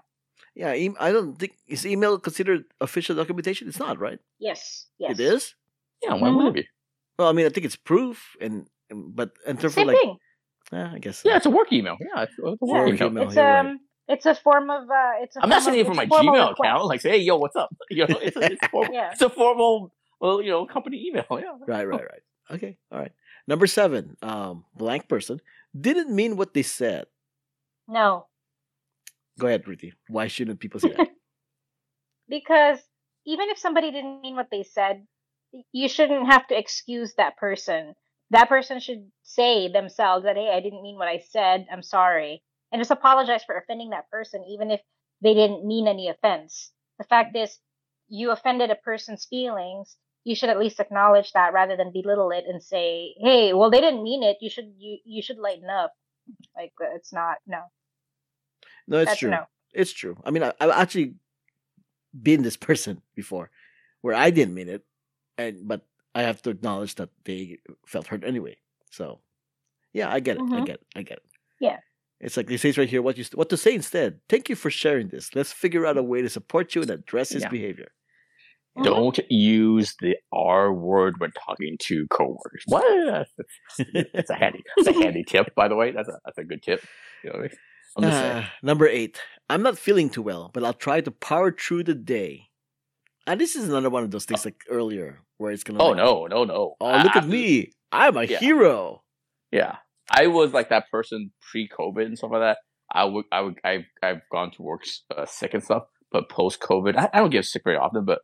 Yeah, 0.56 0.74
e- 0.74 0.96
I 1.00 1.12
don't 1.16 1.36
think 1.38 1.54
is 1.68 1.86
email 1.86 2.18
considered 2.18 2.64
official 2.82 3.16
documentation. 3.16 3.68
It's 3.68 3.80
not, 3.88 4.00
right? 4.00 4.20
yes 4.40 4.88
yes 4.98 5.12
It 5.14 5.20
is. 5.34 5.54
Yeah, 6.04 6.16
why 6.22 6.30
would 6.30 6.48
it 6.48 6.54
be? 6.62 6.66
Well, 7.18 7.30
I 7.30 7.34
mean, 7.38 7.46
I 7.46 7.50
think 7.54 7.66
it's 7.70 7.78
proof, 7.92 8.18
and 8.42 8.68
and- 8.90 9.16
but 9.20 9.30
in 9.50 9.58
terms 9.58 9.74
same 9.76 9.88
of 9.90 9.94
like, 9.94 10.02
thing. 10.02 10.18
Eh, 10.74 10.90
I 10.94 11.00
guess. 11.00 11.22
Yeah, 11.26 11.38
it's 11.38 11.46
a 11.46 11.50
work 11.50 11.72
email. 11.72 11.98
Yeah, 12.00 12.24
it's, 12.24 12.34
it's 12.38 12.40
a 12.40 12.66
Yeah, 12.66 12.74
work 12.74 12.88
Work 12.88 12.96
email. 12.96 13.08
email, 13.10 13.24
It's 13.28 13.36
you're 13.36 13.46
right. 13.46 13.60
um 13.60 13.80
it's 14.08 14.26
a 14.26 14.36
form 14.36 14.70
of 14.70 14.84
uh 14.90 15.12
it's 15.22 15.36
a 15.36 15.42
I'm 15.44 15.50
not 15.50 15.58
form 15.58 15.64
sending 15.66 15.82
it 15.82 15.88
from 15.88 15.96
my 15.98 16.04
a 16.04 16.08
formal 16.08 16.34
Gmail 16.36 16.50
request. 16.50 16.60
account. 16.70 16.86
Like, 16.86 17.02
say, 17.02 17.10
hey, 17.12 17.18
yo, 17.20 17.38
what's 17.38 17.56
up? 17.56 17.70
You 17.90 18.08
know, 18.08 18.18
it's 18.22 18.36
a, 18.38 18.52
it's 18.52 18.64
a 18.64 18.70
formal, 18.70 18.94
Yeah. 18.94 19.12
it's 19.12 19.22
a 19.22 19.30
formal, 19.30 19.94
well, 20.20 20.42
you 20.42 20.50
know, 20.52 20.66
company 20.66 21.06
email. 21.08 21.26
Yeah. 21.32 21.56
Right, 21.68 21.88
right, 21.88 22.02
right. 22.02 22.22
Okay, 22.52 22.78
all 22.92 23.00
right. 23.00 23.12
Number 23.48 23.68
seven, 23.68 24.18
um, 24.22 24.66
blank 24.76 25.08
person 25.08 25.40
didn't 25.80 26.14
mean 26.16 26.36
what 26.38 26.54
they 26.54 26.62
said. 26.64 27.06
No. 27.88 28.28
Go 29.40 29.48
ahead, 29.48 29.66
Ruthy. 29.68 29.94
Why 30.08 30.28
shouldn't 30.28 30.60
people 30.60 30.80
say 30.80 30.94
that? 30.96 31.08
because 32.30 32.80
even 33.26 33.50
if 33.50 33.58
somebody 33.58 33.92
didn't 33.92 34.22
mean 34.22 34.36
what 34.36 34.48
they 34.52 34.64
said, 34.64 35.06
you 35.72 35.88
shouldn't 35.90 36.28
have 36.32 36.48
to 36.48 36.58
excuse 36.58 37.14
that 37.18 37.38
person. 37.38 37.96
That 38.32 38.50
person 38.50 38.80
should 38.80 39.10
say 39.24 39.72
themselves 39.72 40.26
that, 40.26 40.36
hey, 40.36 40.52
I 40.54 40.60
didn't 40.60 40.82
mean 40.82 40.98
what 40.98 41.08
I 41.08 41.20
said. 41.30 41.68
I'm 41.72 41.84
sorry. 41.84 42.44
And 42.72 42.80
just 42.80 42.92
apologize 42.92 43.44
for 43.44 43.58
offending 43.58 43.92
that 43.92 44.10
person, 44.10 44.44
even 44.50 44.72
if 44.72 44.82
they 45.22 45.34
didn't 45.34 45.66
mean 45.66 45.88
any 45.88 46.10
offense. 46.10 46.72
The 46.98 47.06
fact 47.06 47.36
is, 47.36 47.58
you 48.08 48.32
offended 48.32 48.72
a 48.72 48.76
person's 48.76 49.26
feelings. 49.26 49.96
You 50.24 50.36
should 50.36 50.50
at 50.50 50.60
least 50.60 50.80
acknowledge 50.80 51.32
that 51.34 51.54
rather 51.54 51.78
than 51.78 51.92
belittle 51.94 52.32
it 52.32 52.46
and 52.48 52.62
say, 52.62 53.14
hey, 53.20 53.54
well, 53.54 53.70
they 53.70 53.82
didn't 53.82 54.04
mean 54.04 54.24
it. 54.24 54.38
You 54.42 54.50
should, 54.50 54.74
you, 54.78 54.98
you 55.06 55.22
should 55.22 55.38
lighten 55.38 55.70
up. 55.70 55.94
Like, 56.56 56.74
uh, 56.82 56.96
it's 56.96 57.14
not, 57.14 57.38
no. 57.46 57.60
No, 58.88 58.98
it's 59.00 59.12
That's 59.12 59.20
true. 59.20 59.32
no. 59.32 59.46
It's 59.74 59.92
true. 59.92 60.18
I 60.26 60.32
mean, 60.32 60.44
I, 60.44 60.54
I've 60.60 60.72
actually 60.72 61.16
been 62.20 62.44
this 62.44 62.58
person 62.58 63.02
before, 63.14 63.50
where 64.02 64.16
I 64.16 64.30
didn't 64.30 64.54
mean 64.54 64.70
it, 64.70 64.84
and 65.38 65.68
but 65.68 65.82
I 66.16 66.22
have 66.24 66.42
to 66.44 66.50
acknowledge 66.50 66.96
that 66.96 67.10
they 67.26 67.60
felt 67.86 68.08
hurt 68.08 68.24
anyway. 68.24 68.56
So, 68.92 69.20
yeah, 69.94 70.10
I 70.12 70.20
get 70.22 70.38
it. 70.38 70.42
I 70.42 70.46
Mhm. 70.62 70.66
get 70.66 70.76
it. 70.82 70.88
I 70.96 71.02
get 71.04 71.18
it. 71.18 71.24
Yeah. 71.60 71.80
It's 72.22 72.38
like 72.38 72.48
they 72.48 72.58
say 72.58 72.72
right 72.78 72.90
here. 72.90 73.02
What 73.02 73.18
you 73.18 73.26
what 73.34 73.50
to 73.50 73.58
say 73.58 73.74
instead? 73.76 74.22
Thank 74.30 74.48
you 74.50 74.56
for 74.56 74.70
sharing 74.72 75.10
this. 75.10 75.36
Let's 75.36 75.52
figure 75.52 75.86
out 75.86 75.98
a 75.98 76.04
way 76.04 76.22
to 76.22 76.30
support 76.30 76.74
you 76.74 76.82
and 76.82 76.90
address 76.92 77.30
his 77.30 77.44
Yeah. 77.44 77.50
behavior. 77.50 77.92
Mhm. 78.78 78.84
Don't 78.86 79.20
use 79.30 79.96
the 80.02 80.16
R 80.32 80.74
word 80.74 81.20
when 81.20 81.32
talking 81.46 81.78
to 81.88 82.08
coworkers. 82.08 82.64
What? 82.68 83.28
That's 84.14 84.30
a 84.30 84.36
handy, 84.36 84.64
that's 84.76 84.88
a 84.88 84.94
handy 84.94 85.24
tip, 85.32 85.54
by 85.56 85.68
the 85.68 85.76
way. 85.76 85.92
That's 85.92 86.08
a 86.10 86.18
that's 86.26 86.38
a 86.38 86.44
good 86.46 86.62
tip. 86.64 86.82
You 87.24 87.30
know 87.32 87.40
what 87.40 87.46
I 87.46 87.48
mean? 87.50 87.58
I'm 87.98 88.04
just 88.04 88.18
saying. 88.22 88.44
Ah, 88.44 88.54
number 88.64 88.88
eight. 88.88 89.22
I'm 89.50 89.62
not 89.62 89.78
feeling 89.78 90.10
too 90.10 90.22
well, 90.22 90.50
but 90.54 90.64
I'll 90.64 90.74
try 90.88 91.00
to 91.02 91.12
power 91.12 91.52
through 91.52 91.84
the 91.84 91.96
day. 91.96 92.50
And 93.28 93.40
this 93.40 93.56
is 93.56 93.68
another 93.70 93.90
one 93.90 94.04
of 94.04 94.12
those 94.12 94.26
things 94.26 94.44
like 94.46 94.64
earlier, 94.70 95.22
where 95.38 95.52
it's 95.52 95.64
gonna. 95.64 95.82
Oh 95.82 95.90
like, 95.90 95.98
no, 95.98 96.26
no, 96.28 96.44
no! 96.44 96.76
Oh, 96.80 96.92
look 97.04 97.16
I- 97.16 97.20
at 97.20 97.28
me! 97.28 97.72
I'm 97.92 98.18
a 98.18 98.24
Yeah. 98.24 98.40
hero. 98.40 99.04
Yeah, 99.52 99.78
I 100.12 100.28
was 100.28 100.54
like 100.54 100.70
that 100.70 100.86
person 100.92 101.32
pre-COVID 101.52 102.06
and 102.06 102.18
stuff 102.18 102.32
like 102.32 102.42
that. 102.42 102.58
I 102.92 103.06
would, 103.06 103.26
I 103.32 103.42
would, 103.42 103.56
I've, 103.64 103.86
I've 104.04 104.22
gone 104.32 104.52
to 104.52 104.62
work 104.62 104.82
uh, 105.16 105.26
sick 105.26 105.54
and 105.54 105.64
stuff, 105.64 105.84
but 106.12 106.30
post-COVID, 106.30 106.96
I, 106.98 107.10
I 107.14 107.20
don't 107.20 107.30
get 107.32 107.46
sick 107.46 107.64
very 107.64 107.78
often. 107.78 108.06
But 108.06 108.20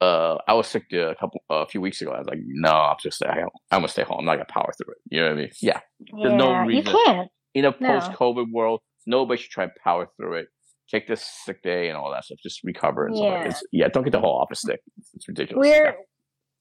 uh, 0.00 0.36
I 0.46 0.54
was 0.54 0.66
sick 0.68 0.84
a 0.92 1.14
couple, 1.18 1.42
a 1.50 1.66
few 1.66 1.80
weeks 1.80 2.00
ago. 2.00 2.12
I 2.12 2.18
was 2.18 2.26
like, 2.28 2.38
no, 2.46 2.70
I'm 2.70 2.96
just 3.02 3.16
stay 3.16 3.28
home. 3.28 3.48
I'm 3.70 3.80
gonna 3.80 3.88
stay 3.88 4.04
home. 4.04 4.18
I'm 4.20 4.24
not 4.24 4.34
gonna 4.34 4.46
power 4.48 4.70
through 4.78 4.92
it. 4.94 4.98
You 5.10 5.20
know 5.20 5.26
what 5.28 5.32
I 5.38 5.40
mean? 5.40 5.50
Yeah. 5.60 5.80
There's 6.22 6.34
no 6.34 6.54
reason. 6.62 6.86
You 6.94 6.98
can't. 7.04 7.28
In 7.54 7.64
a 7.64 7.72
post-COVID 7.72 8.46
world, 8.52 8.80
nobody 9.06 9.42
should 9.42 9.50
try 9.50 9.64
and 9.64 9.72
power 9.82 10.06
through 10.16 10.34
it. 10.34 10.46
Take 10.90 11.08
this 11.08 11.22
sick 11.44 11.62
day 11.62 11.88
and 11.88 11.96
all 11.98 12.10
that 12.12 12.24
stuff. 12.24 12.38
Just 12.42 12.60
recover 12.64 13.06
and 13.06 13.16
stuff. 13.16 13.24
Like 13.26 13.32
Yeah. 13.34 13.42
that. 13.42 13.50
It's, 13.50 13.62
yeah, 13.72 13.88
don't 13.88 14.04
get 14.04 14.12
the 14.12 14.20
whole 14.20 14.38
office 14.40 14.62
sick. 14.62 14.80
It's, 14.98 15.10
it's 15.14 15.28
ridiculous. 15.28 15.66
we're 15.68 15.94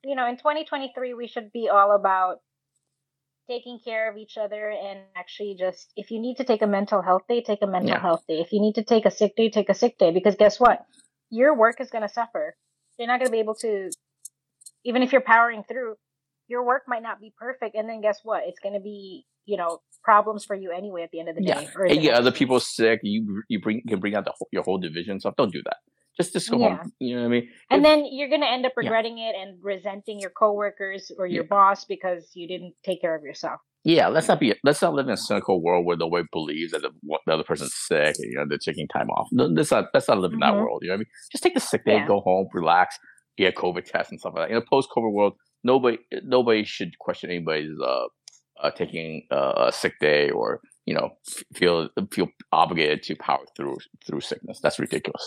you 0.07 0.15
know 0.15 0.27
in 0.27 0.37
2023 0.37 1.13
we 1.13 1.27
should 1.27 1.51
be 1.51 1.69
all 1.69 1.93
about 1.93 2.37
taking 3.49 3.79
care 3.83 4.09
of 4.09 4.17
each 4.17 4.37
other 4.37 4.69
and 4.69 4.99
actually 5.15 5.55
just 5.59 5.91
if 5.95 6.11
you 6.11 6.19
need 6.19 6.37
to 6.37 6.43
take 6.45 6.61
a 6.61 6.67
mental 6.67 7.01
health 7.01 7.23
day 7.27 7.41
take 7.41 7.61
a 7.61 7.67
mental 7.67 7.91
Yeah. 7.91 8.01
health 8.01 8.23
day 8.27 8.39
if 8.39 8.51
you 8.53 8.61
need 8.61 8.75
to 8.75 8.83
take 8.83 9.05
a 9.05 9.11
sick 9.11 9.35
day 9.35 9.49
take 9.49 9.69
a 9.69 9.73
sick 9.73 9.97
day 9.97 10.11
because 10.11 10.35
guess 10.35 10.59
what 10.59 10.85
your 11.29 11.55
work 11.55 11.81
is 11.81 11.89
going 11.89 12.03
to 12.07 12.09
suffer 12.09 12.55
you're 12.97 13.07
not 13.07 13.19
going 13.19 13.29
to 13.29 13.35
be 13.35 13.39
able 13.39 13.55
to 13.55 13.91
even 14.85 15.03
if 15.03 15.11
you're 15.11 15.21
powering 15.21 15.63
through 15.67 15.95
your 16.47 16.65
work 16.65 16.83
might 16.87 17.03
not 17.03 17.19
be 17.19 17.33
perfect 17.37 17.75
and 17.75 17.89
then 17.89 18.01
guess 18.01 18.19
what 18.23 18.43
it's 18.45 18.59
going 18.59 18.73
to 18.73 18.79
be 18.79 19.25
you 19.45 19.57
know 19.57 19.81
problems 20.03 20.45
for 20.45 20.55
you 20.55 20.71
anyway 20.71 21.03
at 21.03 21.11
the 21.11 21.19
end 21.19 21.27
of 21.27 21.35
the 21.35 21.41
Yeah. 21.41 21.55
day 21.55 21.67
and 21.89 21.95
you 21.97 22.01
get 22.03 22.13
other 22.15 22.31
people 22.31 22.59
sick. 22.61 23.01
You 23.03 23.43
you 23.49 23.59
bring 23.59 23.81
can 23.87 23.99
bring 23.99 24.15
out 24.15 24.23
the 24.25 24.31
whole, 24.31 24.47
your 24.51 24.63
whole 24.63 24.77
division 24.77 25.19
stuff. 25.19 25.35
Don't 25.37 25.51
do 25.51 25.61
that. 25.63 25.77
Just 26.17 26.33
just 26.33 26.49
go 26.49 26.57
Yeah. 26.59 26.77
home. 26.77 26.91
You 26.99 27.15
know 27.15 27.21
what 27.21 27.27
I 27.27 27.29
mean? 27.29 27.49
and 27.69 27.85
then 27.85 28.05
you're 28.09 28.29
going 28.29 28.41
to 28.41 28.47
end 28.49 28.65
up 28.65 28.73
Yeah. 28.75 28.83
regretting 28.83 29.17
it 29.19 29.35
and 29.35 29.57
resenting 29.61 30.19
your 30.19 30.31
coworkers 30.31 31.11
or 31.17 31.27
your 31.27 31.43
Yeah. 31.43 31.47
boss 31.49 31.85
because 31.85 32.31
you 32.33 32.47
didn't 32.47 32.73
take 32.83 33.01
care 33.01 33.15
of 33.15 33.23
yourself 33.23 33.59
Yeah, 33.83 34.07
let's 34.09 34.27
not 34.27 34.39
be. 34.41 34.53
Let's 34.63 34.81
not 34.81 34.93
live 34.95 35.07
in 35.07 35.13
a 35.13 35.17
cynical 35.17 35.61
world 35.61 35.85
where 35.85 35.95
nobody 35.95 36.27
believes 36.33 36.71
that 36.73 36.81
the, 36.81 36.91
the 37.25 37.33
other 37.33 37.43
person's 37.43 37.73
sick. 37.73 38.15
And, 38.19 38.31
you 38.31 38.35
know, 38.37 38.45
they're 38.49 38.57
taking 38.57 38.87
time 38.89 39.09
off. 39.11 39.27
No, 39.31 39.45
Let's 39.45 39.71
not. 39.71 39.85
Let's 39.93 40.09
not 40.09 40.17
live 40.19 40.33
in 40.33 40.39
that 40.39 40.53
Mhm. 40.55 40.61
world. 40.63 40.79
You 40.81 40.89
know 40.89 40.95
what 40.95 40.97
I 40.97 41.05
mean? 41.05 41.11
Just 41.31 41.43
take 41.43 41.53
the 41.53 41.61
sick 41.61 41.85
day, 41.85 41.97
Yeah. 41.97 42.07
go 42.07 42.19
home, 42.19 42.47
relax, 42.53 42.97
get 43.37 43.53
a 43.53 43.55
COVID 43.61 43.85
test 43.85 44.11
and 44.11 44.19
stuff 44.19 44.33
like 44.35 44.49
that. 44.49 44.51
In 44.51 44.57
a 44.57 44.65
post-COVID 44.73 45.13
world, 45.13 45.33
nobody 45.63 45.97
nobody 46.23 46.63
should 46.65 46.97
question 46.99 47.29
anybody's 47.29 47.79
uh, 47.91 48.07
uh 48.61 48.71
taking 48.71 49.25
uh, 49.31 49.67
a 49.67 49.71
sick 49.71 49.93
day 50.01 50.31
or 50.31 50.59
you 50.85 50.93
know 50.97 51.11
feel 51.55 51.89
feel 52.11 52.27
obligated 52.51 53.03
to 53.03 53.15
power 53.15 53.45
through 53.55 53.77
through 54.05 54.21
sickness. 54.21 54.59
That's 54.61 54.79
ridiculous. 54.79 55.25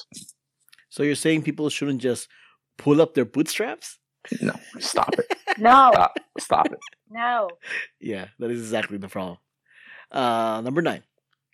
So 0.91 1.03
you're 1.03 1.15
saying 1.15 1.43
people 1.43 1.69
shouldn't 1.71 2.01
just 2.03 2.29
pull 2.79 3.01
up 3.01 3.15
their 3.15 3.25
bootstraps? 3.25 3.99
No, 4.41 4.53
stop 4.79 5.15
it. 5.19 5.27
No, 5.59 5.91
Stop, 5.93 6.17
stop 6.39 6.67
it. 6.67 6.79
no. 7.11 7.49
Yeah, 8.01 8.29
that 8.39 8.51
is 8.51 8.61
exactly 8.61 8.99
the 8.99 9.09
problem. 9.09 9.39
Uh, 10.13 10.61
number 10.63 10.81
nine. 10.81 11.03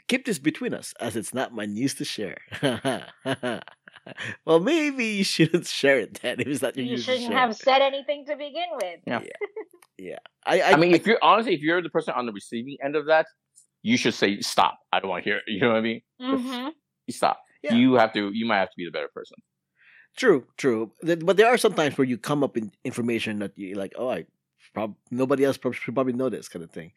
Keep 0.06 0.26
this 0.26 0.38
between 0.38 0.74
us, 0.74 0.92
as 1.00 1.16
it's 1.16 1.32
not 1.34 1.52
my 1.54 1.64
news 1.64 1.94
to 1.94 2.04
share. 2.04 2.36
well, 4.44 4.60
maybe 4.60 5.04
you 5.06 5.24
shouldn't 5.24 5.66
share 5.66 5.98
it 5.98 6.20
then 6.22 6.38
if 6.40 6.46
it's 6.46 6.62
not 6.62 6.76
your 6.76 6.84
You 6.84 6.92
news 6.92 7.06
to 7.06 7.12
shouldn't 7.12 7.30
share. 7.30 7.38
have 7.38 7.56
said 7.56 7.80
anything 7.82 8.24
to 8.26 8.36
begin 8.36 8.66
with. 8.74 9.22
Yeah. 9.98 10.18
I, 10.44 10.60
I, 10.60 10.72
I 10.72 10.76
mean, 10.76 10.94
if 10.94 11.06
you're 11.06 11.18
honestly, 11.22 11.54
if 11.54 11.62
you're 11.62 11.82
the 11.82 11.88
person 11.90 12.14
on 12.14 12.26
the 12.26 12.32
receiving 12.32 12.76
end 12.84 12.94
of 12.96 13.06
that, 13.06 13.26
you 13.82 13.96
should 13.96 14.14
say 14.14 14.40
stop. 14.40 14.78
I 14.92 15.00
don't 15.00 15.10
want 15.10 15.24
to 15.24 15.30
hear 15.30 15.38
it. 15.38 15.44
You 15.48 15.60
know 15.60 15.68
what 15.70 15.76
I 15.78 15.80
mean? 15.80 16.00
Mm-hmm. 16.20 16.68
Stop. 17.10 17.38
Yeah. 17.66 17.74
You 17.74 17.94
have 17.94 18.12
to. 18.14 18.30
You 18.32 18.46
might 18.46 18.58
have 18.58 18.70
to 18.70 18.76
be 18.76 18.84
the 18.84 18.90
better 18.90 19.10
person. 19.12 19.36
True, 20.16 20.46
true. 20.56 20.92
But 21.02 21.36
there 21.36 21.48
are 21.48 21.58
some 21.58 21.74
times 21.74 21.98
where 21.98 22.06
you 22.06 22.16
come 22.16 22.42
up 22.42 22.54
with 22.54 22.70
information 22.84 23.40
that 23.40 23.52
you 23.58 23.74
like, 23.74 23.92
oh, 23.98 24.08
I 24.08 24.24
prob- 24.72 24.96
nobody 25.10 25.44
else 25.44 25.58
prob- 25.58 25.74
should 25.74 25.94
probably 25.94 26.14
know 26.14 26.30
this 26.30 26.48
kind 26.48 26.64
of 26.64 26.70
thing. 26.70 26.92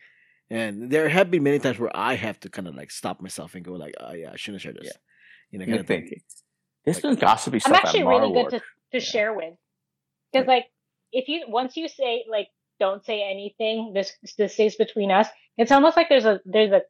And 0.50 0.90
there 0.90 1.10
have 1.10 1.30
been 1.30 1.44
many 1.44 1.60
times 1.60 1.78
where 1.80 1.96
I 1.96 2.16
have 2.16 2.40
to 2.42 2.50
kind 2.50 2.68
of 2.68 2.76
like 2.76 2.92
stop 2.92 3.22
myself 3.22 3.56
and 3.56 3.64
go 3.64 3.74
like, 3.74 3.94
oh 4.00 4.14
yeah, 4.14 4.32
I 4.32 4.38
shouldn't 4.38 4.62
share 4.62 4.74
this. 4.74 4.86
Yeah. 4.86 4.92
You 5.52 5.60
know, 5.60 5.66
You're 5.66 5.74
kind 5.74 5.80
of 5.82 5.88
thing. 5.88 6.02
thinking. 6.02 6.22
There's 6.86 7.00
been 7.02 7.16
gossipy 7.16 7.58
I'm 7.58 7.60
stuff 7.62 7.76
actually 7.84 8.02
at 8.02 8.08
really 8.08 8.34
good 8.34 8.50
to, 8.52 8.62
to 8.94 9.00
share 9.00 9.34
with. 9.34 9.54
Because 10.32 10.48
like 10.48 10.66
if 11.12 11.28
you 11.28 11.46
once 11.48 11.76
you 11.76 11.88
say 11.88 12.26
like 12.30 12.48
don't 12.80 13.06
say 13.06 13.22
anything, 13.30 13.92
this 13.94 14.14
this 14.38 14.54
stays 14.54 14.76
between 14.76 15.12
us, 15.12 15.28
it's 15.58 15.72
almost 15.72 15.98
like 15.98 16.08
there's 16.10 16.26
a 16.26 16.40
there's 16.46 16.72
a 16.72 16.82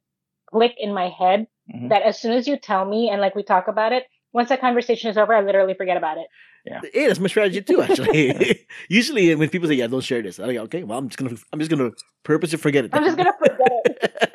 click 0.50 0.74
in 0.78 0.94
my 0.94 1.08
head 1.08 1.46
Mhm. 1.74 1.88
that 1.90 2.02
as 2.02 2.20
soon 2.20 2.32
as 2.32 2.48
you 2.48 2.56
tell 2.58 2.84
me 2.84 3.10
and 3.10 3.20
like 3.20 3.34
we 3.34 3.42
talk 3.42 3.68
about 3.68 3.92
it, 3.92 4.04
once 4.32 4.48
that 4.48 4.60
conversation 4.60 5.10
is 5.10 5.16
over, 5.16 5.34
I 5.34 5.40
literally 5.42 5.74
forget 5.74 5.96
about 5.96 6.18
it. 6.18 6.26
Yeah, 6.64 6.80
that's 7.06 7.18
my 7.20 7.28
strategy 7.28 7.62
too. 7.62 7.80
Actually, 7.86 8.66
usually 8.88 9.34
when 9.34 9.48
people 9.48 9.68
say, 9.68 9.74
"Yeah, 9.74 9.86
don't 9.86 10.02
share 10.04 10.20
this," 10.22 10.38
I'm 10.38 10.46
like, 10.48 10.58
"Okay, 10.58 10.82
well, 10.82 10.98
I'm 10.98 11.08
just 11.08 11.18
gonna, 11.18 11.36
I'm 11.52 11.58
just 11.58 11.70
gonna 11.70 11.90
purposely 12.22 12.58
forget 12.58 12.84
it." 12.84 12.90
I'm 12.94 13.04
just 13.04 13.16
gonna 13.16 13.32
forget 13.38 13.58
it. 13.86 14.30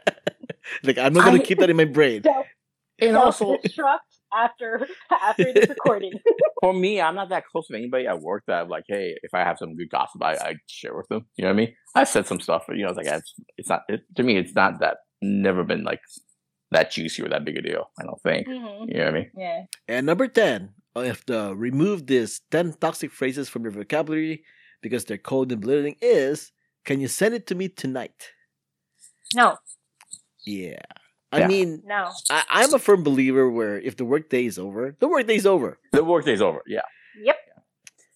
like 0.83 0.97
I'm 0.97 1.13
not 1.13 1.25
gonna 1.25 1.37
I- 1.37 1.45
keep 1.45 1.59
that 1.59 1.69
in 1.69 1.77
my 1.77 1.85
brain. 1.85 2.23
Self 2.23 2.45
And 2.99 3.15
also, 3.17 3.57
destruct 3.57 3.99
after 4.33 4.87
after 5.11 5.53
this 5.53 5.69
recording. 5.69 6.13
for 6.61 6.73
me, 6.73 6.99
I'm 7.01 7.15
not 7.15 7.29
that 7.29 7.45
close 7.45 7.67
with 7.69 7.77
anybody 7.77 8.07
at 8.07 8.19
work 8.21 8.43
that 8.47 8.61
I'm 8.63 8.69
like, 8.69 8.85
hey, 8.87 9.15
if 9.21 9.33
I 9.33 9.39
have 9.39 9.57
some 9.59 9.75
good 9.75 9.89
gossip, 9.89 10.23
I, 10.23 10.33
I 10.35 10.55
share 10.67 10.95
with 10.95 11.07
them. 11.09 11.25
You 11.35 11.43
know 11.43 11.49
what 11.49 11.53
I 11.53 11.57
mean? 11.57 11.75
I've 11.93 12.07
said 12.09 12.25
some 12.27 12.39
stuff, 12.39 12.63
but 12.67 12.75
you 12.77 12.83
know, 12.83 12.89
it's 12.89 12.97
like 12.97 13.07
it's, 13.07 13.33
it's 13.57 13.69
not 13.69 13.81
it, 13.89 14.01
to 14.15 14.23
me. 14.23 14.37
It's 14.37 14.55
not 14.55 14.79
that 14.79 14.97
never 15.21 15.63
been 15.63 15.83
like 15.83 16.01
that 16.75 16.91
juicy 16.91 17.23
or 17.23 17.29
that 17.29 17.43
big 17.47 17.57
a 17.57 17.61
deal. 17.61 17.89
I 17.99 18.03
don't 18.03 18.21
think. 18.21 18.47
hmm 18.47 18.85
You 18.89 18.97
know 18.99 19.05
what 19.05 19.07
I 19.07 19.11
mean? 19.19 19.31
Yeah. 19.35 19.59
And 19.87 20.05
number 20.05 20.27
10, 20.27 20.69
uh, 20.95 21.01
if 21.01 21.25
the 21.25 21.55
remove 21.55 22.05
this 22.07 22.41
10 22.51 22.73
toxic 22.79 23.11
phrases 23.11 23.49
from 23.49 23.63
your 23.63 23.71
vocabulary 23.71 24.43
because 24.81 25.05
they're 25.05 25.17
cold 25.31 25.51
and 25.51 25.61
belittling 25.61 25.95
is, 26.01 26.51
can 26.85 26.99
you 27.01 27.07
send 27.07 27.33
it 27.33 27.47
to 27.47 27.55
me 27.55 27.67
tonight? 27.69 28.31
No, 29.33 29.57
Yeah. 30.45 30.81
I 31.31 31.39
Yeah. 31.39 31.47
mean, 31.47 31.81
no. 31.85 32.11
I, 32.29 32.43
I'm 32.49 32.73
a 32.73 32.79
firm 32.79 33.03
believer 33.03 33.49
where 33.49 33.79
if 33.79 33.97
the 33.97 34.05
workday 34.05 34.45
is 34.45 34.57
over, 34.59 34.95
the 34.99 35.07
workday 35.07 35.35
is 35.35 35.45
over. 35.45 35.79
The 35.91 36.03
workday 36.03 36.33
is 36.33 36.41
over. 36.41 36.61
Yeah. 36.67 36.85
Yep. 37.21 37.37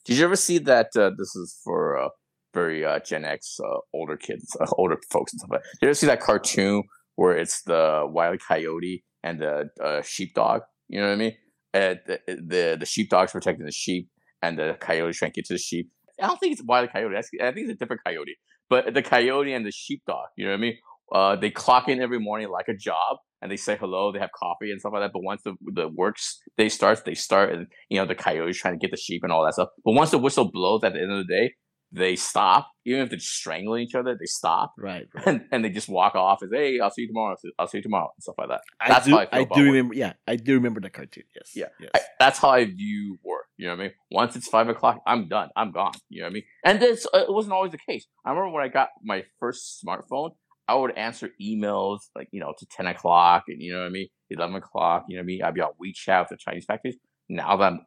Did 0.06 0.18
you 0.18 0.24
ever 0.26 0.36
see 0.38 0.58
that? 0.60 0.88
Uh, 0.96 1.12
this 1.18 1.36
is 1.36 1.60
for 1.64 1.98
uh, 1.98 2.10
very 2.54 2.86
uh, 2.86 3.00
Gen 3.00 3.26
X, 3.26 3.60
uh, 3.60 3.80
older 3.94 4.16
kids, 4.18 4.56
uh, 4.62 4.68
older 4.78 4.98
folks 5.12 5.34
and 5.34 5.40
stuff. 5.42 5.52
Like 5.52 5.64
that. 5.64 5.70
Did 5.80 5.86
you 5.86 5.90
ever 5.90 5.96
see 6.02 6.08
that 6.08 6.22
cartoon 6.22 6.84
where 7.20 7.36
it's 7.36 7.64
the 7.64 8.08
Wile 8.08 8.36
E. 8.36 8.38
Coyote 8.38 9.04
and 9.24 9.42
the 9.42 9.70
uh, 9.84 10.02
sheepdog? 10.02 10.62
You 10.88 11.02
know 11.02 11.08
what 11.08 11.14
I 11.14 11.18
mean? 11.18 11.36
And 11.74 12.00
the, 12.08 12.20
the 12.28 12.78
the 12.80 12.86
sheepdog's 12.86 13.34
protecting 13.34 13.66
the 13.66 13.74
sheep, 13.74 14.10
and 14.42 14.58
the 14.58 14.78
coyote 14.80 15.14
trying 15.14 15.32
to 15.32 15.36
get 15.36 15.46
to 15.48 15.54
the 15.54 15.60
sheep. 15.60 15.92
I 16.22 16.28
don't 16.28 16.40
think 16.40 16.54
it's 16.54 16.64
Wile 16.64 16.86
E. 16.86 16.88
Coyote. 16.88 17.16
I 17.18 17.52
think 17.52 17.70
it's 17.70 17.74
a 17.74 17.76
different 17.76 18.04
coyote. 18.06 18.36
But 18.70 18.94
the 18.94 19.02
coyote 19.02 19.54
and 19.54 19.66
the 19.66 19.72
sheepdog, 19.72 20.28
you 20.38 20.46
know 20.46 20.52
what 20.52 20.58
I 20.58 20.62
mean? 20.62 20.78
Uh, 21.12 21.36
they 21.36 21.50
clock 21.50 21.90
in 21.90 22.02
every 22.02 22.20
morning 22.20 22.50
like 22.50 22.68
a 22.70 22.74
job, 22.74 23.18
and 23.42 23.52
they 23.52 23.58
say 23.58 23.76
hello. 23.76 24.12
They 24.12 24.20
have 24.20 24.32
coffee 24.32 24.72
and 24.72 24.80
stuff 24.80 24.94
like 24.94 25.04
that. 25.04 25.12
But 25.14 25.24
once 25.24 25.42
the 25.44 25.56
the 25.74 25.90
works 25.90 26.40
day 26.58 26.70
starts, 26.70 27.02
they 27.02 27.16
start, 27.16 27.52
and 27.52 27.68
you 27.90 28.00
know 28.00 28.06
the 28.06 28.16
coyotes 28.16 28.58
trying 28.58 28.76
to 28.76 28.84
get 28.84 28.92
the 28.92 28.98
sheep 28.98 29.24
and 29.24 29.32
all 29.34 29.44
that 29.44 29.56
stuff. 29.56 29.70
But 29.84 29.92
once 29.92 30.12
the 30.12 30.20
whistle 30.20 30.50
blows 30.50 30.86
at 30.86 30.94
the 30.94 31.02
end 31.02 31.12
of 31.12 31.28
the 31.28 31.34
day, 31.34 31.56
they 31.92 32.16
stop. 32.16 32.70
Even 32.86 33.02
if 33.02 33.10
they're 33.10 33.20
strangling 33.20 33.84
each 33.84 33.96
other, 33.96 34.16
they 34.20 34.26
stop 34.26 34.74
Right. 34.78 35.08
right. 35.14 35.28
and, 35.28 35.42
and 35.52 35.66
they 35.66 35.70
just 35.70 35.90
walk 35.90 36.16
off 36.16 36.44
as, 36.44 36.50
"Hey, 36.52 36.80
I'll 36.80 36.90
see 36.92 37.02
you 37.04 37.08
tomorrow. 37.08 37.36
I'll 37.58 37.68
see 37.68 37.80
you 37.80 37.84
tomorrow," 37.84 38.12
and 38.16 38.22
stuff 38.24 38.36
like 38.38 38.50
that. 38.50 38.62
I 38.80 38.88
That's 38.90 39.06
do, 39.06 39.12
how 39.12 39.18
I 39.20 39.26
feel 39.26 39.40
I 39.40 39.42
about 39.42 39.56
do 39.56 39.62
work. 39.62 39.68
remember. 39.74 39.96
Yeah, 39.96 40.14
I 40.28 40.36
do 40.36 40.54
remember 40.56 40.80
the 40.82 40.90
cartoon. 40.90 41.24
Yes. 41.36 41.52
Yeah. 41.56 41.66
Yes. 41.80 41.92
I, 41.96 42.00
that's 42.20 42.40
how 42.40 42.50
I 42.50 42.66
view 42.66 43.18
work. 43.24 43.46
You 43.58 43.68
know 43.68 43.74
what 43.76 43.80
I 43.82 43.84
mean? 43.86 43.94
Once 44.12 44.36
it's 44.36 44.48
five 44.48 44.70
o'clock, 44.70 45.02
I'm 45.08 45.28
done. 45.28 45.50
I'm 45.56 45.72
gone. 45.72 45.94
You 46.10 46.22
know 46.22 46.26
what 46.28 46.32
I 46.32 46.34
mean? 46.34 46.44
And 46.64 46.80
this 46.80 47.06
uh, 47.14 47.20
it 47.20 47.32
wasn't 47.34 47.54
always 47.54 47.72
the 47.72 47.80
case. 47.80 48.06
I 48.26 48.30
remember 48.32 48.52
when 48.52 48.64
I 48.64 48.68
got 48.70 48.90
my 49.04 49.24
first 49.40 49.84
smartphone, 49.86 50.32
I 50.68 50.76
would 50.76 50.96
answer 50.98 51.30
emails 51.42 52.00
like 52.16 52.28
you 52.32 52.40
know 52.40 52.54
to 52.58 52.66
ten 52.68 52.86
o'clock 52.88 53.46
and 53.48 53.62
you 53.62 53.74
know 53.74 53.80
what 53.80 53.88
I 53.88 53.90
mean, 53.90 54.08
eleven 54.30 54.56
o'clock. 54.56 55.06
You 55.10 55.16
know 55.18 55.22
what 55.22 55.24
I 55.24 55.26
mean? 55.26 55.44
I'd 55.44 55.54
be 55.56 55.62
on 55.62 55.72
WeChat 55.84 56.22
with 56.22 56.30
the 56.30 56.38
Chinese 56.38 56.66
factories. 56.66 56.98
Now 57.30 57.58
that 57.58 57.64
I'm, 57.74 57.82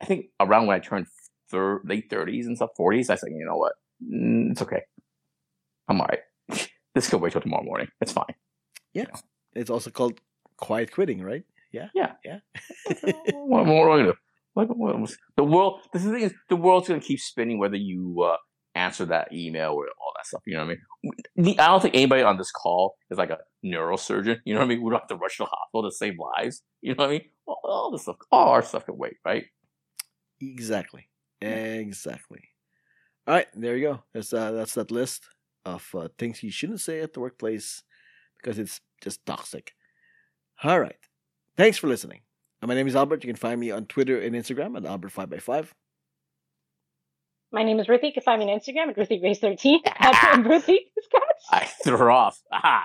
I 0.00 0.04
think 0.06 0.26
around 0.40 0.66
when 0.66 0.76
I 0.76 0.80
turned 0.80 1.06
thir- 1.50 1.82
late 1.84 2.10
thirties 2.10 2.46
and 2.46 2.56
stuff, 2.56 2.70
forties, 2.76 3.10
I 3.10 3.16
said, 3.16 3.30
you 3.30 3.44
know 3.44 3.56
what? 3.56 3.72
Mm, 4.02 4.52
it's 4.52 4.62
okay. 4.62 4.82
I'm 5.88 6.00
alright. 6.00 6.20
this 6.94 7.08
could 7.08 7.20
wait 7.20 7.32
till 7.32 7.40
tomorrow 7.40 7.64
morning. 7.64 7.88
It's 8.00 8.12
fine. 8.12 8.34
Yeah. 8.92 9.06
It's 9.54 9.70
also 9.70 9.90
called 9.90 10.20
quiet 10.56 10.92
quitting, 10.92 11.22
right? 11.22 11.44
Yeah. 11.72 11.88
Yeah. 11.94 12.12
Yeah. 12.24 12.38
what, 13.32 13.66
what 13.66 13.86
gonna 13.86 14.04
do? 14.04 14.14
What, 14.54 14.76
what 14.76 15.10
the 15.36 15.44
world. 15.44 15.80
The 15.92 15.98
thing 15.98 16.20
is, 16.20 16.34
the 16.48 16.56
world's 16.56 16.88
gonna 16.88 17.00
keep 17.00 17.20
spinning 17.20 17.58
whether 17.58 17.76
you 17.76 18.22
uh, 18.22 18.36
answer 18.74 19.04
that 19.06 19.32
email 19.32 19.72
or 19.72 19.86
all 20.00 20.12
that 20.16 20.26
stuff. 20.26 20.42
You 20.46 20.56
know 20.56 20.66
what 20.66 20.76
I 21.36 21.42
mean? 21.42 21.56
I 21.58 21.66
don't 21.66 21.82
think 21.82 21.94
anybody 21.94 22.22
on 22.22 22.38
this 22.38 22.50
call 22.50 22.96
is 23.10 23.18
like 23.18 23.30
a 23.30 23.38
neurosurgeon. 23.64 24.38
You 24.44 24.54
know 24.54 24.60
what 24.60 24.66
I 24.66 24.68
mean? 24.68 24.82
We 24.82 24.90
don't 24.90 25.00
have 25.00 25.08
to 25.08 25.16
rush 25.16 25.36
to 25.38 25.44
the 25.44 25.50
hospital 25.50 25.90
to 25.90 25.94
save 25.94 26.14
lives. 26.18 26.62
You 26.80 26.94
know 26.94 27.04
what 27.04 27.08
I 27.08 27.12
mean? 27.12 27.22
All, 27.46 27.60
all 27.64 27.90
this 27.90 28.02
stuff, 28.02 28.16
all 28.30 28.48
our 28.48 28.62
stuff 28.62 28.86
can 28.86 28.96
wait, 28.96 29.16
right? 29.24 29.44
Exactly. 30.40 31.08
Exactly. 31.40 32.42
All 33.26 33.34
right, 33.34 33.46
there 33.54 33.76
you 33.76 33.86
go. 33.88 34.02
That's 34.14 34.32
uh, 34.32 34.52
that's 34.52 34.74
that 34.74 34.90
list 34.90 35.24
of 35.64 35.86
uh, 35.94 36.08
things 36.18 36.42
you 36.42 36.50
shouldn't 36.50 36.80
say 36.80 37.00
at 37.00 37.12
the 37.12 37.20
workplace 37.20 37.82
because 38.38 38.58
it's 38.58 38.80
just 39.02 39.24
toxic. 39.26 39.74
All 40.62 40.80
right. 40.80 40.96
Thanks 41.56 41.76
for 41.78 41.86
listening. 41.88 42.20
Uh, 42.62 42.66
My 42.66 42.74
name 42.74 42.88
is 42.88 42.96
Albert. 42.96 43.22
You 43.24 43.28
can 43.28 43.36
find 43.36 43.60
me 43.60 43.70
on 43.70 43.86
Twitter 43.86 44.18
and 44.20 44.34
Instagram 44.34 44.76
at 44.76 44.84
Albert5x5. 44.84 45.68
My 47.52 47.62
name 47.64 47.80
is 47.80 47.86
Ruthy. 47.88 48.08
You 48.08 48.12
can 48.12 48.22
find 48.22 48.40
me 48.44 48.50
on 48.52 48.58
Instagram 48.60 48.88
at 48.88 48.96
RuthieGrace13. 48.96 49.78
That's 50.00 50.38
Ruthy. 50.46 50.90
I 51.50 51.64
threw 51.84 51.96
her 51.96 52.10
off. 52.10 52.40
Aha. 52.52 52.84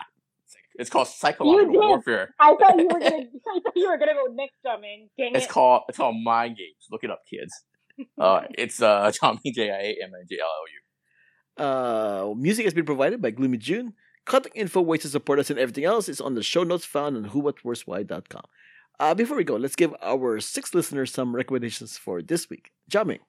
It's 0.76 0.90
called 0.90 1.08
psychological 1.08 1.72
did. 1.74 1.78
warfare. 1.88 2.34
I 2.40 2.56
thought 2.56 2.78
you 2.80 2.88
were 2.92 3.00
gonna. 3.00 3.16
I 3.48 3.60
thought 3.64 3.74
you 3.76 3.90
were 3.90 3.98
gonna 3.98 4.14
go 4.14 4.34
next, 4.34 4.56
Jiaming. 4.66 5.10
Dang 5.18 5.36
It's 5.36 5.46
it. 5.46 5.50
called 5.50 5.84
it's 5.88 5.98
called 5.98 6.16
mind 6.24 6.58
games. 6.58 6.88
Look 6.90 7.04
it 7.04 7.12
up, 7.12 7.22
kids. 7.30 7.54
Uh, 8.18 8.42
it's 8.58 8.82
uh, 8.82 9.12
John 9.22 9.40
J 9.46 9.72
I 9.72 9.76
A 9.76 10.04
M 10.04 10.12
N 10.14 10.26
J 10.30 10.38
L 10.40 10.48
L 10.48 10.66
U. 10.74 10.82
Uh, 11.66 12.34
music 12.36 12.66
has 12.66 12.74
been 12.74 12.86
provided 12.86 13.22
by 13.22 13.32
Gloomy 13.32 13.58
June. 13.58 13.94
Contact 14.26 14.56
info, 14.56 14.82
ways 14.82 15.02
to 15.02 15.10
support 15.10 15.40
us, 15.40 15.50
and 15.50 15.60
everything 15.60 15.84
else 15.84 16.08
is 16.08 16.22
on 16.22 16.36
the 16.36 16.44
show 16.44 16.64
notes 16.64 16.86
found 16.86 17.18
on 17.18 17.32
whowhatwhereswhy.com. 17.32 18.44
Uh, 19.00 19.14
before 19.14 19.36
we 19.36 19.44
go, 19.44 19.56
let's 19.56 19.76
give 19.76 19.94
our 20.02 20.40
six 20.40 20.74
listeners 20.74 21.12
some 21.12 21.36
recommendations 21.36 21.98
for 21.98 22.22
this 22.22 22.50
week. 22.50 22.72
Jiaming. 22.90 23.20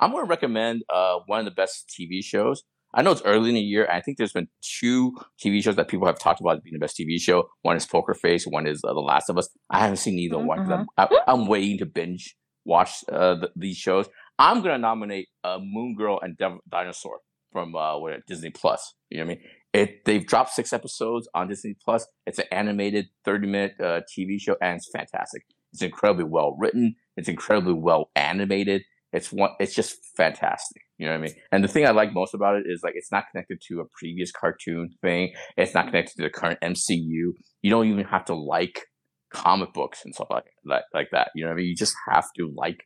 I'm 0.00 0.12
going 0.12 0.24
to 0.24 0.28
recommend 0.28 0.82
uh, 0.92 1.18
one 1.26 1.40
of 1.40 1.44
the 1.44 1.50
best 1.50 1.92
TV 1.92 2.24
shows. 2.24 2.62
I 2.94 3.02
know 3.02 3.10
it's 3.10 3.22
early 3.22 3.50
in 3.50 3.56
the 3.56 3.60
year. 3.60 3.86
I 3.90 4.00
think 4.00 4.16
there's 4.16 4.32
been 4.32 4.48
two 4.62 5.12
TV 5.44 5.62
shows 5.62 5.76
that 5.76 5.88
people 5.88 6.06
have 6.06 6.18
talked 6.18 6.40
about 6.40 6.56
as 6.56 6.62
being 6.62 6.72
the 6.72 6.78
best 6.78 6.96
TV 6.96 7.20
show. 7.20 7.50
One 7.62 7.76
is 7.76 7.84
Poker 7.84 8.14
Face. 8.14 8.46
One 8.46 8.66
is 8.66 8.80
uh, 8.82 8.94
The 8.94 9.00
Last 9.00 9.28
of 9.28 9.36
Us. 9.36 9.50
I 9.68 9.80
haven't 9.80 9.96
seen 9.96 10.18
either 10.18 10.38
one. 10.38 10.72
I'm, 10.72 10.86
I, 10.96 11.08
I'm 11.26 11.46
waiting 11.46 11.78
to 11.78 11.86
binge 11.86 12.34
watch 12.68 13.02
uh, 13.10 13.34
the, 13.34 13.50
these 13.56 13.76
shows. 13.76 14.06
I'm 14.38 14.62
to 14.62 14.78
nominate 14.78 15.28
uh, 15.42 15.58
Moon 15.60 15.96
Girl 15.96 16.20
and 16.22 16.36
Dev- 16.36 16.60
Dinosaur 16.68 17.20
from 17.50 17.74
uh, 17.74 17.98
what, 17.98 18.24
Disney 18.26 18.50
Plus. 18.50 18.94
You 19.10 19.18
know 19.18 19.24
what 19.24 19.32
I 19.32 19.34
mean? 19.34 19.44
It 19.72 20.04
they've 20.04 20.24
dropped 20.24 20.50
six 20.50 20.72
episodes 20.72 21.28
on 21.34 21.48
Disney 21.48 21.74
Plus. 21.82 22.06
It's 22.26 22.38
an 22.38 22.44
animated 22.52 23.08
30 23.24 23.46
minute 23.48 23.74
uh, 23.80 24.00
TV 24.08 24.40
show, 24.40 24.56
and 24.62 24.76
it's 24.76 24.88
fantastic. 24.90 25.42
It's 25.72 25.82
incredibly 25.82 26.24
well 26.24 26.56
written. 26.58 26.94
It's 27.16 27.28
incredibly 27.28 27.74
well 27.74 28.10
animated. 28.14 28.82
It's 29.12 29.32
one. 29.32 29.50
It's 29.58 29.74
just 29.74 29.96
fantastic. 30.16 30.82
You 30.98 31.06
know 31.06 31.12
what 31.12 31.18
I 31.18 31.22
mean? 31.22 31.34
And 31.52 31.64
the 31.64 31.68
thing 31.68 31.86
I 31.86 31.90
like 31.90 32.12
most 32.12 32.34
about 32.34 32.56
it 32.56 32.64
is 32.66 32.82
like 32.82 32.94
it's 32.96 33.12
not 33.12 33.24
connected 33.30 33.60
to 33.68 33.80
a 33.80 33.84
previous 33.98 34.30
cartoon 34.32 34.90
thing. 35.00 35.32
It's 35.56 35.74
not 35.74 35.86
connected 35.86 36.16
to 36.16 36.22
the 36.22 36.30
current 36.30 36.60
MCU. 36.60 37.32
You 37.62 37.70
don't 37.70 37.86
even 37.86 38.04
have 38.04 38.24
to 38.26 38.34
like 38.34 38.86
comic 39.30 39.72
books 39.72 40.04
and 40.04 40.14
stuff 40.14 40.28
like 40.30 40.44
that. 40.64 40.84
Like 40.94 41.08
that. 41.12 41.30
You 41.34 41.44
know 41.44 41.50
what 41.50 41.54
I 41.54 41.56
mean? 41.58 41.66
You 41.66 41.76
just 41.76 41.96
have 42.10 42.26
to 42.36 42.52
like 42.54 42.84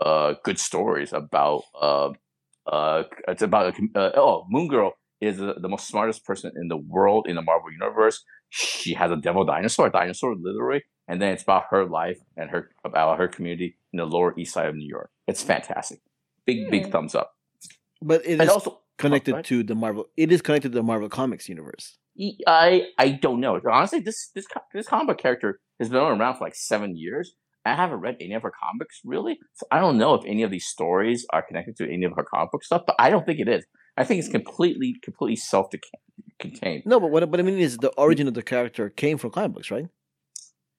uh 0.00 0.34
good 0.44 0.58
stories 0.58 1.12
about 1.12 1.62
uh 1.80 2.10
uh 2.66 3.04
it's 3.28 3.42
about 3.42 3.74
a, 3.78 3.98
uh, 3.98 4.12
oh 4.16 4.44
Moon 4.50 4.68
Girl 4.68 4.92
is 5.20 5.38
the, 5.38 5.54
the 5.60 5.68
most 5.68 5.88
smartest 5.88 6.24
person 6.24 6.52
in 6.60 6.68
the 6.68 6.76
world 6.76 7.26
in 7.28 7.36
the 7.36 7.42
Marvel 7.42 7.72
universe. 7.72 8.22
She 8.50 8.94
has 8.94 9.10
a 9.10 9.16
devil 9.16 9.44
dinosaur, 9.44 9.86
a 9.86 9.90
dinosaur 9.90 10.34
literally, 10.38 10.84
and 11.08 11.20
then 11.20 11.32
it's 11.32 11.42
about 11.42 11.64
her 11.70 11.84
life 11.86 12.18
and 12.36 12.50
her 12.50 12.70
about 12.84 13.18
her 13.18 13.28
community 13.28 13.76
in 13.92 13.98
the 13.98 14.04
Lower 14.04 14.34
East 14.38 14.52
Side 14.54 14.66
of 14.68 14.74
New 14.76 14.88
York. 14.88 15.10
It's 15.26 15.42
fantastic. 15.42 16.00
Big 16.44 16.70
big 16.70 16.86
Hmm. 16.86 16.92
thumbs 16.92 17.14
up. 17.14 17.32
But 18.02 18.26
it 18.26 18.32
And 18.34 18.42
is 18.42 18.48
also 18.50 18.80
connected 18.98 19.34
ahead. 19.34 19.44
to 19.46 19.62
the 19.62 19.74
Marvel. 19.74 20.06
It 20.16 20.32
is 20.32 20.42
connected 20.42 20.72
to 20.72 20.76
the 20.76 20.82
Marvel 20.82 21.08
Comics 21.08 21.48
universe. 21.48 21.98
I 22.46 22.88
I 22.98 23.10
don't 23.10 23.40
know. 23.40 23.60
Honestly, 23.70 24.00
this 24.00 24.30
this 24.34 24.46
this 24.72 24.88
comic 24.88 25.08
book 25.08 25.18
character 25.18 25.60
has 25.78 25.88
been 25.88 25.98
around 25.98 26.36
for 26.36 26.44
like 26.44 26.54
seven 26.54 26.96
years. 26.96 27.34
I 27.64 27.74
haven't 27.74 27.98
read 27.98 28.16
any 28.20 28.34
of 28.34 28.42
her 28.42 28.52
comics 28.62 29.00
really, 29.04 29.38
so 29.54 29.66
I 29.72 29.80
don't 29.80 29.98
know 29.98 30.14
if 30.14 30.24
any 30.24 30.44
of 30.44 30.50
these 30.50 30.66
stories 30.66 31.26
are 31.32 31.42
connected 31.42 31.76
to 31.78 31.92
any 31.92 32.04
of 32.04 32.12
her 32.16 32.22
comic 32.22 32.52
book 32.52 32.64
stuff. 32.64 32.82
But 32.86 32.96
I 32.98 33.10
don't 33.10 33.26
think 33.26 33.40
it 33.40 33.48
is. 33.48 33.66
I 33.96 34.04
think 34.04 34.20
it's 34.20 34.28
completely 34.28 34.96
completely 35.02 35.36
self 35.36 35.68
contained. 36.38 36.84
No, 36.86 37.00
but 37.00 37.10
what, 37.10 37.28
what 37.28 37.40
I 37.40 37.42
mean 37.42 37.58
is 37.58 37.78
the 37.78 37.90
origin 37.96 38.28
of 38.28 38.34
the 38.34 38.42
character 38.42 38.88
came 38.88 39.18
from 39.18 39.30
comic 39.30 39.52
books, 39.52 39.70
right? 39.70 39.86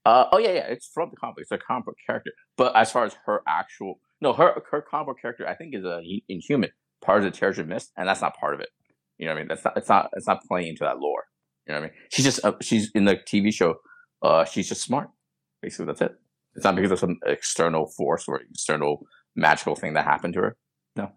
Uh, 0.05 0.25
oh 0.31 0.37
yeah, 0.37 0.53
yeah, 0.53 0.67
it's 0.67 0.89
from 0.93 1.09
the 1.09 1.17
comic. 1.17 1.39
It's 1.39 1.51
a 1.51 1.57
comic 1.57 1.85
book 1.85 1.97
character. 2.05 2.31
But 2.55 2.75
as 2.75 2.91
far 2.91 3.05
as 3.05 3.15
her 3.25 3.41
actual, 3.47 3.99
no, 4.21 4.33
her 4.33 4.63
her 4.71 4.81
comic 4.81 5.07
book 5.07 5.17
character, 5.21 5.47
I 5.47 5.55
think 5.55 5.75
is 5.75 5.83
a 5.83 6.01
hu- 6.01 6.21
Inhuman, 6.29 6.71
part 7.01 7.23
of 7.23 7.31
the 7.31 7.37
Terrigen 7.37 7.67
Mist, 7.67 7.91
and 7.97 8.07
that's 8.07 8.21
not 8.21 8.37
part 8.37 8.53
of 8.53 8.59
it. 8.59 8.69
You 9.17 9.25
know 9.25 9.33
what 9.33 9.37
I 9.37 9.41
mean? 9.41 9.47
That's 9.49 9.63
not. 9.65 9.77
It's 9.77 9.89
not. 9.89 10.09
It's 10.13 10.27
not 10.27 10.43
playing 10.45 10.67
into 10.69 10.83
that 10.83 10.99
lore. 10.99 11.23
You 11.67 11.73
know 11.73 11.81
what 11.81 11.87
I 11.87 11.89
mean? 11.89 11.97
She's 12.11 12.25
just. 12.25 12.43
Uh, 12.45 12.53
she's 12.61 12.91
in 12.93 13.05
the 13.05 13.15
TV 13.15 13.53
show. 13.53 13.75
Uh, 14.21 14.45
she's 14.45 14.69
just 14.69 14.81
smart. 14.81 15.09
Basically, 15.61 15.85
that's 15.87 16.01
it. 16.01 16.15
It's 16.55 16.63
not 16.63 16.75
because 16.75 16.91
of 16.91 16.99
some 16.99 17.17
external 17.25 17.87
force 17.97 18.25
or 18.27 18.41
external 18.49 19.05
magical 19.35 19.75
thing 19.75 19.93
that 19.93 20.05
happened 20.05 20.33
to 20.35 20.41
her. 20.41 20.57
No. 20.95 21.11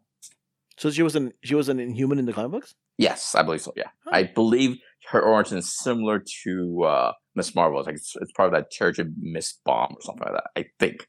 So 0.79 0.91
she 0.91 1.03
was 1.03 1.17
an 1.17 1.33
she 1.43 1.55
was 1.55 1.69
an 1.69 1.79
inhuman 1.81 2.19
in 2.19 2.27
the 2.27 2.33
comic 2.33 2.51
books. 2.53 2.75
Yes, 2.99 3.35
I 3.35 3.43
believe 3.43 3.63
so. 3.63 3.73
Yeah, 3.77 3.89
Huh. 4.05 4.11
I 4.13 4.23
believe 4.25 4.77
her 5.11 5.23
origin 5.23 5.57
is 5.59 5.75
similar 5.79 6.23
to 6.45 6.83
uh, 6.85 7.13
Miss 7.35 7.55
Marvel. 7.55 7.79
It's 7.81 7.87
like 7.87 7.97
it's, 7.97 8.15
it's 8.21 8.33
part 8.33 8.49
of 8.49 8.53
that 8.53 8.71
Terrigen 8.71 9.15
Mist 9.19 9.61
bomb 9.65 9.95
or 9.95 10.03
something 10.03 10.25
like 10.25 10.35
that. 10.35 10.51
I 10.61 10.67
think. 10.79 11.07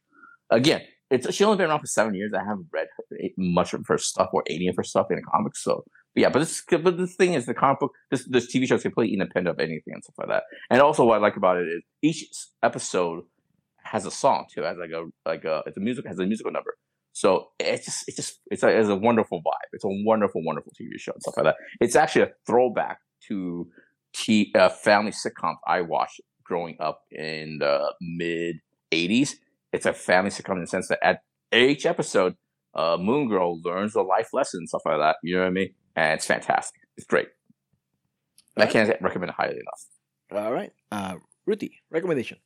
Again, 0.49 0.81
it's 1.11 1.27
she's 1.33 1.45
only 1.45 1.57
been 1.57 1.69
around 1.69 1.81
for 1.81 1.87
seven 1.87 2.13
years. 2.15 2.31
I 2.33 2.43
haven't 2.43 2.67
read 2.71 2.87
her, 2.97 3.17
much 3.37 3.73
of 3.73 3.85
her 3.87 3.97
stuff 3.97 4.29
or 4.33 4.43
any 4.49 4.67
of 4.67 4.75
her 4.77 4.83
stuff 4.83 5.07
in 5.09 5.17
the 5.17 5.21
comics. 5.21 5.63
So, 5.63 5.83
but 6.15 6.21
yeah, 6.21 6.29
but 6.29 6.39
this 6.39 6.63
but 6.69 6.97
the 6.97 7.07
thing 7.07 7.33
is, 7.33 7.45
the 7.45 7.53
comic 7.53 7.79
book, 7.79 7.91
this 8.09 8.25
this 8.29 8.53
TV 8.53 8.67
show 8.67 8.75
is 8.75 8.81
completely 8.81 9.13
independent 9.13 9.55
of 9.55 9.59
anything 9.59 9.93
and 9.93 10.03
stuff 10.03 10.15
like 10.17 10.29
that. 10.29 10.43
And 10.69 10.81
also, 10.81 11.03
what 11.03 11.15
I 11.15 11.21
like 11.21 11.35
about 11.35 11.57
it 11.57 11.67
is 11.67 11.83
each 12.01 12.25
episode 12.63 13.23
has 13.83 14.05
a 14.05 14.11
song 14.11 14.45
too. 14.53 14.61
Has 14.63 14.77
like 14.77 14.91
a 14.91 15.05
like 15.27 15.43
a 15.43 15.63
it's 15.65 15.77
a 15.77 15.81
music 15.81 16.07
has 16.07 16.19
a 16.19 16.25
musical 16.25 16.51
number. 16.51 16.75
So 17.13 17.49
it's 17.59 17.85
just 17.85 18.05
it's 18.07 18.15
just 18.15 18.39
it's 18.49 18.63
a, 18.63 18.69
it's 18.69 18.89
a 18.89 18.95
wonderful 18.95 19.41
vibe. 19.41 19.69
It's 19.73 19.83
a 19.83 19.89
wonderful 20.05 20.41
wonderful 20.43 20.71
TV 20.79 20.97
show 20.97 21.11
and 21.11 21.21
stuff 21.21 21.35
like 21.37 21.45
that. 21.45 21.55
It's 21.81 21.95
actually 21.95 22.23
a 22.23 22.31
throwback 22.47 22.99
to 23.27 23.67
t- 24.13 24.51
uh, 24.55 24.69
family 24.69 25.11
sitcoms 25.11 25.55
I 25.67 25.81
watched 25.81 26.21
growing 26.43 26.77
up 26.79 27.01
in 27.11 27.57
the 27.59 27.93
mid 27.99 28.61
'80s. 28.91 29.35
It's 29.73 29.85
a 29.85 29.93
family 29.93 30.31
sitcom 30.31 30.55
in 30.55 30.61
the 30.61 30.67
sense 30.67 30.87
that 30.89 30.99
at 31.03 31.21
each 31.53 31.85
episode, 31.85 32.35
uh, 32.73 32.97
Moon 32.99 33.27
Girl 33.27 33.59
learns 33.61 33.95
a 33.95 34.01
life 34.01 34.29
lesson 34.33 34.67
stuff 34.67 34.81
like 34.85 34.99
that. 34.99 35.17
You 35.23 35.35
know 35.35 35.41
what 35.41 35.47
I 35.47 35.51
mean? 35.51 35.73
And 35.95 36.13
it's 36.13 36.25
fantastic. 36.25 36.81
It's 36.97 37.07
great. 37.07 37.27
I 38.57 38.65
can't 38.65 38.89
recommend 39.01 39.29
it 39.29 39.35
highly 39.37 39.55
enough. 39.55 40.45
All 40.45 40.51
right, 40.51 40.71
uh, 40.91 41.15
Ruthy, 41.47 41.71
recommendation. 41.89 42.37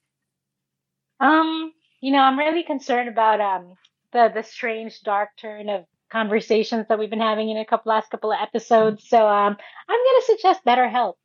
Um, 1.20 1.72
you 2.02 2.12
know, 2.12 2.20
I'm 2.20 2.38
really 2.38 2.64
concerned 2.64 3.10
about 3.10 3.42
um 3.42 3.74
the 4.14 4.32
the 4.34 4.44
strange 4.44 5.02
dark 5.02 5.30
turn 5.38 5.70
of 5.70 5.86
conversations 6.12 6.86
that 6.88 7.00
we've 7.00 7.10
been 7.10 7.20
having 7.20 7.50
in 7.50 7.58
a 7.58 7.66
couple 7.66 7.90
last 7.90 8.10
couple 8.10 8.32
of 8.32 8.38
episodes. 8.42 9.08
So 9.08 9.28
um 9.28 9.58
I'm 9.90 10.00
gonna 10.06 10.26
suggest 10.26 10.66
BetterHelp. 10.66 11.16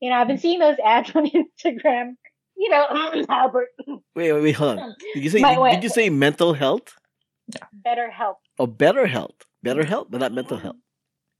You 0.00 0.10
know, 0.10 0.16
I've 0.16 0.26
been 0.26 0.38
seeing 0.38 0.58
those 0.58 0.78
ads 0.84 1.10
on 1.14 1.28
Instagram. 1.30 2.16
You 2.56 2.68
know, 2.70 2.86
Albert, 3.28 3.68
Wait, 4.14 4.32
wait, 4.32 4.42
wait, 4.42 4.52
hold 4.52 4.78
on. 4.78 4.94
Did 5.14 5.24
you 5.24 5.30
say 5.30 5.42
did, 5.42 5.70
did 5.70 5.82
you 5.82 5.88
say 5.88 6.10
mental 6.10 6.52
health? 6.54 6.94
BetterHelp, 7.86 8.36
Oh, 8.58 8.66
better 8.66 9.06
health, 9.06 9.34
better 9.62 9.84
health, 9.84 10.06
but 10.10 10.20
not 10.20 10.32
mental 10.32 10.56
health. 10.58 10.76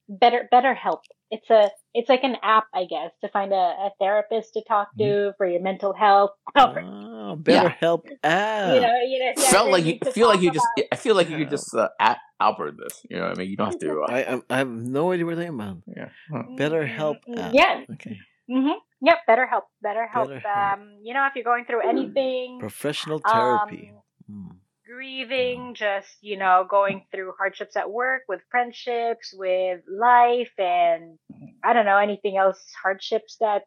better 0.08 0.48
better 0.50 0.74
help. 0.74 1.00
It's 1.30 1.48
a 1.50 1.70
it's 1.94 2.08
like 2.08 2.24
an 2.24 2.36
app, 2.42 2.66
I 2.74 2.84
guess, 2.84 3.12
to 3.22 3.28
find 3.30 3.52
a, 3.52 3.56
a 3.56 3.90
therapist 4.00 4.54
to 4.54 4.62
talk 4.66 4.88
to 4.98 5.32
for 5.38 5.46
your 5.46 5.62
mental 5.62 5.92
health. 5.92 6.32
Albert, 6.56 6.84
Oh, 6.86 7.36
better 7.36 7.68
help 7.68 8.06
app. 8.24 8.74
you 8.74 8.80
know, 8.80 8.96
you 9.06 9.18
know, 9.20 9.32
yeah, 9.36 9.50
Felt 9.50 9.70
like 9.70 9.84
you 9.84 9.98
feel 10.12 10.26
like 10.28 10.36
talk 10.38 10.44
you 10.44 10.50
just. 10.50 10.66
I 10.90 10.96
feel 10.96 11.14
like 11.14 11.30
you 11.30 11.38
could 11.38 11.50
just 11.50 11.74
uh, 11.74 11.88
at 12.00 12.18
Albert 12.40 12.74
this. 12.82 13.00
You 13.08 13.16
know 13.18 13.22
what 13.28 13.32
I 13.32 13.38
mean? 13.38 13.50
You 13.50 13.56
don't 13.56 13.66
have 13.68 13.78
to. 13.78 14.00
Uh, 14.02 14.06
I, 14.12 14.34
I 14.34 14.40
I 14.50 14.56
have 14.58 14.68
no 14.68 15.12
idea 15.12 15.24
what 15.24 15.36
they're 15.36 15.46
talking 15.46 15.60
about. 15.60 15.76
yeah. 15.96 16.08
Huh. 16.30 16.42
BetterHelp 16.58 17.16
Mm, 17.28 17.38
app. 17.38 17.54
Yeah, 17.54 17.80
Okay. 17.94 18.18
Hmm 18.52 18.68
Yep, 19.04 19.18
better 19.26 19.46
help. 19.46 19.64
Better 19.82 20.06
help. 20.06 20.30
BetterHelp. 20.30 20.74
Um, 20.74 20.98
you 21.02 21.12
know, 21.14 21.26
if 21.26 21.34
you're 21.34 21.42
going 21.44 21.64
through 21.64 21.80
anything, 21.88 22.58
Professional 22.60 23.18
therapy. 23.18 23.90
um, 23.90 23.98
Hmm. 24.30 24.50
grieving, 24.86 25.74
just 25.74 26.08
you 26.20 26.36
know, 26.36 26.64
going 26.68 27.04
through 27.10 27.32
hardships 27.36 27.76
at 27.76 27.90
work, 27.90 28.22
with 28.28 28.40
friendships, 28.50 29.34
with 29.36 29.80
life, 29.88 30.52
and 30.58 31.18
I 31.64 31.72
don't 31.72 31.84
know 31.86 31.98
anything 31.98 32.36
else 32.36 32.62
hardships 32.82 33.36
that 33.40 33.62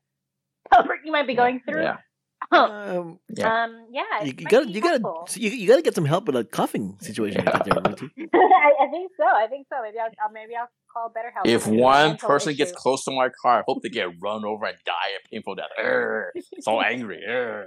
you 1.03 1.11
might 1.11 1.27
be 1.27 1.35
going 1.35 1.61
through. 1.67 1.83
Yeah. 1.83 1.97
Um, 2.51 3.19
Yeah. 3.29 3.63
Um, 3.63 3.87
yeah, 3.91 4.03
you, 4.23 4.29
it 4.29 4.39
you 4.39 4.43
might 4.45 4.51
gotta 4.51 4.65
be 4.67 4.71
you 4.73 4.81
gotta 4.81 5.39
you, 5.39 5.49
you 5.49 5.67
gotta 5.67 5.81
get 5.81 5.95
some 5.95 6.05
help 6.05 6.25
with 6.27 6.35
a 6.35 6.43
coughing 6.43 6.97
situation 7.01 7.39
you 7.39 7.45
got 7.45 7.65
there, 7.65 7.73
Ruthy. 7.75 8.09
I, 8.33 8.85
I 8.85 8.87
think 8.91 9.11
so. 9.17 9.25
I 9.25 9.47
think 9.47 9.67
so. 9.71 9.81
Maybe 9.81 9.97
I'll, 9.99 10.09
I'll 10.23 10.31
maybe 10.31 10.53
I'll 10.55 10.69
call 10.93 11.11
better 11.13 11.31
help. 11.33 11.47
If 11.47 11.67
one 11.67 12.09
mental 12.09 12.29
person 12.29 12.53
gets 12.55 12.71
close 12.71 13.03
to 13.05 13.11
my 13.11 13.29
car, 13.41 13.59
I 13.59 13.63
hope 13.67 13.81
they 13.83 13.89
get 13.89 14.07
run 14.21 14.45
over 14.45 14.65
and 14.65 14.77
die 14.85 14.91
a 15.17 15.29
painful 15.29 15.55
death. 15.55 15.65
Urgh. 15.79 16.29
so 16.61 16.79
angry. 16.93 17.21
Urgh. 17.27 17.65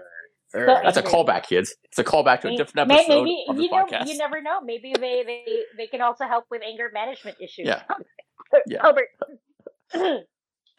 So 0.50 0.58
Urgh. 0.60 0.82
That's 0.82 0.96
a 0.96 1.04
angry. 1.04 1.12
callback, 1.12 1.42
kids. 1.46 1.74
It's 1.84 1.98
a 1.98 2.04
callback 2.04 2.40
to 2.42 2.48
a 2.48 2.56
different 2.56 2.88
may- 2.88 2.94
episode 3.00 3.24
maybe 3.24 3.44
of 3.48 3.56
this 3.56 3.64
you 3.64 3.70
know 3.70 4.04
you 4.06 4.18
never 4.18 4.40
know. 4.40 4.60
Maybe 4.64 4.94
they 4.98 5.22
they 5.26 5.44
they 5.76 5.86
can 5.88 6.00
also 6.00 6.24
help 6.24 6.44
with 6.50 6.62
anger 6.66 6.90
management 6.92 7.36
issues. 7.40 7.66
Yeah. 7.66 7.82
Yeah. 8.66 8.78
Albert. 8.82 9.08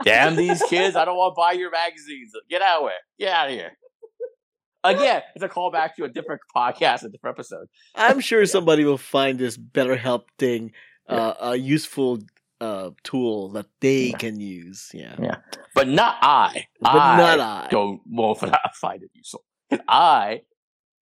Damn 0.04 0.36
these 0.36 0.64
kids! 0.64 0.96
I 0.96 1.06
don't 1.06 1.16
want 1.18 1.36
to 1.36 1.40
buy 1.40 1.52
your 1.52 1.70
magazines. 1.70 2.32
Get 2.50 2.64
out 2.64 2.82
of 2.84 2.90
here. 2.90 2.98
Get 3.20 3.34
out 3.34 3.48
of 3.50 3.54
here. 3.54 3.72
Again, 4.84 5.22
it's 5.36 5.44
a 5.44 5.50
callback 5.50 5.96
to 5.96 6.06
a 6.06 6.10
different 6.10 6.42
podcast, 6.56 7.04
a 7.04 7.10
different 7.10 7.36
episode. 7.38 7.68
I'm 7.96 8.20
sure 8.22 8.46
somebody 8.46 8.86
will 8.86 8.98
find 8.98 9.38
this 9.38 9.58
better 9.58 9.96
help 9.96 10.30
thing 10.40 10.72
uh, 11.08 11.34
a 11.42 11.56
useful 11.58 12.20
uh, 12.62 12.92
tool 13.04 13.50
that 13.50 13.66
they 13.82 14.08
Yeah. 14.12 14.18
can 14.18 14.40
use. 14.40 14.90
Yeah. 14.94 15.16
Yeah. 15.22 15.36
But 15.76 15.88
not 15.90 16.18
I. 16.22 16.66
But 16.80 16.90
I 16.96 17.18
not 17.18 17.40
I. 17.40 17.68
don't 17.70 18.02
well 18.10 18.36
find 18.36 19.04
it 19.04 19.10
useful. 19.14 19.44
I 19.88 20.42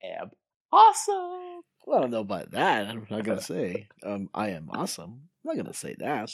am 0.04 0.32
awesome. 0.72 1.62
Well, 1.86 2.00
I 2.00 2.02
don't 2.02 2.12
know 2.12 2.20
about 2.22 2.52
that. 2.52 2.88
I'm 2.88 3.06
not 3.10 3.24
gonna 3.24 3.42
say 3.56 3.88
um, 4.04 4.30
I 4.34 4.50
am 4.50 4.70
awesome. 4.72 5.22
I'm 5.46 5.56
not 5.56 5.58
gonna 5.58 5.74
say 5.74 5.96
that. 6.00 6.30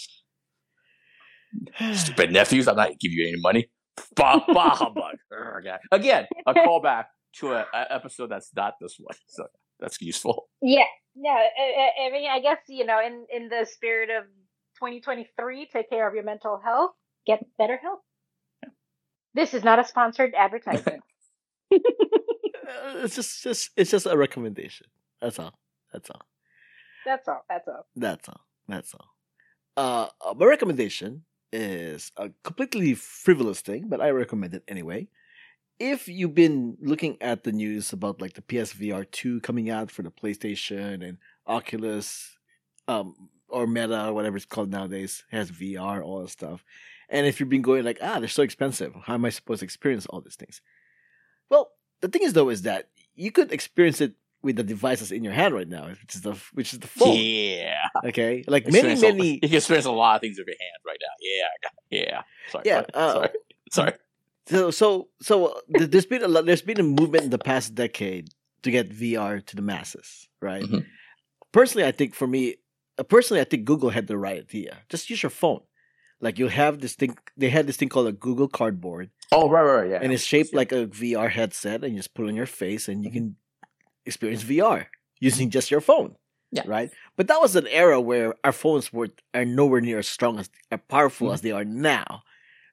Stupid 1.96 2.32
nephews, 2.32 2.68
I'm 2.68 2.76
not 2.76 2.88
gonna 2.88 2.98
give 3.00 3.12
you 3.12 3.28
any 3.28 3.40
money. 3.40 3.70
Bah, 4.16 4.40
bah, 4.48 4.76
humbug. 4.76 5.18
Again, 5.92 6.26
a 6.48 6.54
callback 6.56 7.06
to 7.40 7.54
an 7.54 7.66
episode 7.90 8.28
that's 8.28 8.52
not 8.56 8.76
this 8.82 8.98
one. 9.00 9.16
So 9.28 9.46
that's 9.80 10.00
useful. 10.02 10.48
Yeah, 10.62 10.86
no. 11.16 11.30
I, 11.32 11.44
I- 11.60 12.08
I 12.08 12.12
mean, 12.12 12.30
I 12.30 12.40
guess 12.40 12.60
you 12.68 12.86
know, 12.86 13.00
in 13.06 13.26
in 13.34 13.50
the 13.50 13.66
spirit 13.70 14.10
of 14.10 14.26
2023, 14.80 15.68
take 15.72 15.90
care 15.90 16.08
of 16.08 16.14
your 16.14 16.24
mental 16.24 16.60
health. 16.64 16.92
Get 17.26 17.44
better 17.58 17.78
help. 17.78 18.02
This 19.34 19.54
is 19.54 19.64
not 19.64 19.80
a 19.80 19.84
sponsored 19.86 20.34
advertisement. 20.36 21.02
Uh, 22.64 23.04
it's 23.04 23.16
just, 23.16 23.44
just 23.44 23.70
it's 23.76 23.92
just 23.92 24.06
a 24.06 24.16
recommendation. 24.18 24.88
That's 25.22 25.38
all. 25.38 25.54
That's 25.92 26.10
all. 26.10 26.22
That's 27.06 27.28
all. 27.28 27.44
That's 27.50 27.68
all. 27.68 27.86
That's 27.96 28.30
all. 28.30 28.42
That's 28.68 28.94
all. 28.94 29.08
Uh, 29.76 30.08
uh, 30.26 30.34
my 30.34 30.46
recommendation 30.46 31.24
is 31.52 32.12
a 32.18 32.30
completely 32.44 32.94
frivolous 32.96 33.62
thing, 33.62 33.90
but 33.90 34.00
I 34.02 34.10
recommend 34.12 34.54
it 34.54 34.64
anyway. 34.68 35.08
If 35.80 36.08
you've 36.08 36.36
been 36.36 36.78
looking 36.82 37.18
at 37.22 37.44
the 37.44 37.52
news 37.52 37.92
about 37.94 38.22
like 38.22 38.34
the 38.34 38.42
PSVR 38.42 39.10
two 39.12 39.42
coming 39.42 39.70
out 39.70 39.92
for 39.92 40.02
the 40.02 40.12
PlayStation 40.12 41.08
and 41.08 41.18
Oculus, 41.48 42.38
um, 42.88 43.16
or 43.50 43.68
Meta 43.68 44.08
or 44.08 44.14
whatever 44.14 44.38
it's 44.38 44.46
called 44.46 44.70
nowadays, 44.72 45.24
has 45.32 45.52
VR, 45.52 46.04
all 46.04 46.22
that 46.22 46.30
stuff. 46.30 46.64
And 47.10 47.28
if 47.28 47.40
you've 47.40 47.50
been 47.50 47.62
going 47.62 47.84
like, 47.84 48.00
ah, 48.02 48.20
they're 48.20 48.28
so 48.28 48.44
expensive, 48.44 48.94
how 49.04 49.16
am 49.16 49.26
I 49.26 49.30
supposed 49.30 49.60
to 49.60 49.66
experience 49.66 50.06
all 50.08 50.22
these 50.22 50.36
things? 50.36 50.62
Well, 51.50 51.72
the 52.02 52.08
thing 52.08 52.24
is 52.24 52.34
though 52.34 52.50
is 52.50 52.64
that 52.64 52.90
you 53.16 53.32
could 53.32 53.52
experience 53.52 54.02
it 54.02 54.14
with 54.42 54.58
the 54.58 54.64
devices 54.64 55.12
in 55.12 55.24
your 55.24 55.34
hand 55.34 55.54
right 55.54 55.68
now, 55.68 55.88
which 55.88 56.16
is 56.16 56.22
the 56.22 56.34
which 56.54 56.74
is 56.74 56.80
the 56.80 56.88
phone. 56.88 57.16
Yeah. 57.16 57.76
Okay, 58.06 58.44
like 58.48 58.66
many 58.66 58.92
Experience 58.92 59.04
a- 59.04 59.14
many 59.14 59.34
you 59.36 59.40
can 59.42 59.54
experience 59.56 59.86
a 59.86 59.92
lot 59.92 60.16
of 60.16 60.22
things 60.22 60.38
with 60.38 60.48
your 60.48 60.56
hand 60.60 60.82
right 60.86 60.98
now. 61.02 61.16
Yeah. 61.92 62.02
Yeah. 62.02 62.22
Sorry. 62.52 62.64
Yeah, 62.66 62.82
Sorry. 62.82 62.90
uh, 62.94 63.14
sorry. 63.14 63.30
Sorry. 63.72 63.94
So 64.48 64.72
so 64.72 65.08
so 65.22 65.46
uh, 65.48 65.60
there's 65.70 66.06
been 66.06 66.24
a 66.24 66.28
lot, 66.28 66.46
there's 66.46 66.62
been 66.62 66.80
a 66.80 66.84
movement 66.84 67.24
in 67.26 67.30
the 67.30 67.38
past 67.38 67.74
decade 67.76 68.30
to 68.64 68.72
get 68.72 68.90
VR 68.90 69.46
to 69.46 69.56
the 69.56 69.62
masses, 69.62 70.28
right? 70.42 70.64
Mhm. 70.64 70.86
Personally, 71.52 71.88
I 71.88 71.92
think 71.92 72.14
for 72.16 72.28
me, 72.28 72.56
uh, 72.98 73.04
personally, 73.04 73.42
I 73.42 73.46
think 73.46 73.66
Google 73.66 73.90
had 73.90 74.08
the 74.08 74.18
right 74.18 74.40
idea. 74.40 74.80
Just 74.90 75.10
use 75.10 75.24
your 75.24 75.30
phone. 75.30 75.62
Like 76.20 76.40
you 76.40 76.48
have 76.48 76.80
this 76.80 76.96
thing, 76.96 77.18
they 77.38 77.50
had 77.50 77.68
this 77.68 77.78
thing 77.78 77.90
called 77.90 78.08
a 78.08 78.12
Google 78.14 78.48
Cardboard, 78.48 79.10
Oh, 79.32 79.50
right, 79.50 79.62
right, 79.64 79.82
right. 79.82 79.90
Yeah. 79.92 80.00
and 80.02 80.14
it's 80.14 80.24
shaped 80.24 80.54
like 80.54 80.72
a 80.72 80.88
VR 80.88 81.30
headset, 81.30 81.84
and 81.84 81.94
you 81.94 82.00
just 82.00 82.14
put 82.14 82.26
it 82.26 82.30
on 82.30 82.36
your 82.36 82.46
face, 82.46 82.88
and 82.88 83.04
you 83.04 83.12
can 83.12 83.36
experience 84.06 84.44
VR 84.44 84.88
using 85.20 85.50
just 85.50 85.72
your 85.72 85.82
phone. 85.82 86.16
Yeah. 86.52 86.64
Right. 86.68 86.92
But 87.18 87.28
that 87.30 87.42
was 87.42 87.56
an 87.56 87.66
era 87.68 88.00
where 88.00 88.36
our 88.44 88.52
phones 88.52 88.94
were 88.94 89.10
are 89.34 89.44
nowhere 89.46 89.82
near 89.82 90.00
as 90.00 90.08
strong 90.08 90.38
as 90.40 90.50
as 90.72 90.80
powerful 90.88 91.30
Mhm. 91.30 91.34
as 91.34 91.42
they 91.42 91.52
are 91.52 91.66
now. 91.66 92.22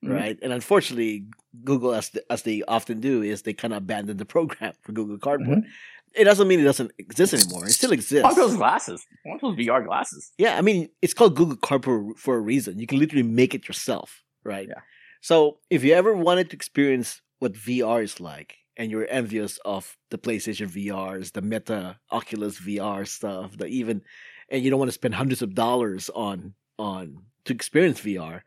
Mhm. 0.04 0.14
Right. 0.14 0.38
And 0.42 0.52
unfortunately, 0.52 1.26
Google, 1.64 1.94
as 1.94 2.10
the, 2.10 2.24
as 2.32 2.42
they 2.42 2.62
often 2.66 3.00
do, 3.00 3.22
is 3.22 3.42
they 3.42 3.52
kind 3.52 3.74
of 3.74 3.78
abandoned 3.78 4.18
the 4.18 4.24
program 4.24 4.72
for 4.82 4.92
Google 4.92 5.18
Cardboard. 5.18 5.58
Mm-hmm. 5.58 5.70
It 6.14 6.24
doesn't 6.24 6.48
mean 6.48 6.58
it 6.58 6.64
doesn't 6.64 6.90
exist 6.98 7.34
anymore. 7.34 7.66
It 7.66 7.72
still 7.72 7.92
exists. 7.92 8.24
Want 8.24 8.36
those 8.36 8.56
glasses? 8.56 9.06
Want 9.24 9.40
those 9.42 9.56
VR 9.56 9.84
glasses? 9.84 10.32
Yeah, 10.38 10.56
I 10.58 10.60
mean, 10.60 10.88
it's 11.02 11.14
called 11.14 11.36
Google 11.36 11.56
Cardboard 11.56 12.18
for 12.18 12.36
a 12.36 12.40
reason. 12.40 12.78
You 12.80 12.86
can 12.86 12.98
literally 12.98 13.22
make 13.22 13.54
it 13.54 13.68
yourself, 13.68 14.24
right? 14.42 14.66
Yeah. 14.68 14.80
So 15.20 15.58
if 15.68 15.84
you 15.84 15.92
ever 15.94 16.16
wanted 16.16 16.50
to 16.50 16.56
experience 16.56 17.20
what 17.38 17.52
VR 17.52 18.02
is 18.02 18.18
like, 18.20 18.56
and 18.76 18.90
you're 18.90 19.06
envious 19.10 19.58
of 19.64 19.96
the 20.10 20.16
PlayStation 20.18 20.66
VRs, 20.68 21.32
the 21.32 21.42
Meta 21.42 21.98
Oculus 22.10 22.58
VR 22.58 23.06
stuff, 23.06 23.56
the 23.56 23.66
even, 23.66 24.02
and 24.48 24.64
you 24.64 24.70
don't 24.70 24.78
want 24.78 24.88
to 24.88 24.94
spend 24.94 25.14
hundreds 25.14 25.42
of 25.42 25.54
dollars 25.54 26.10
on 26.14 26.54
on 26.78 27.18
to 27.44 27.52
experience 27.52 28.00
VR, 28.00 28.40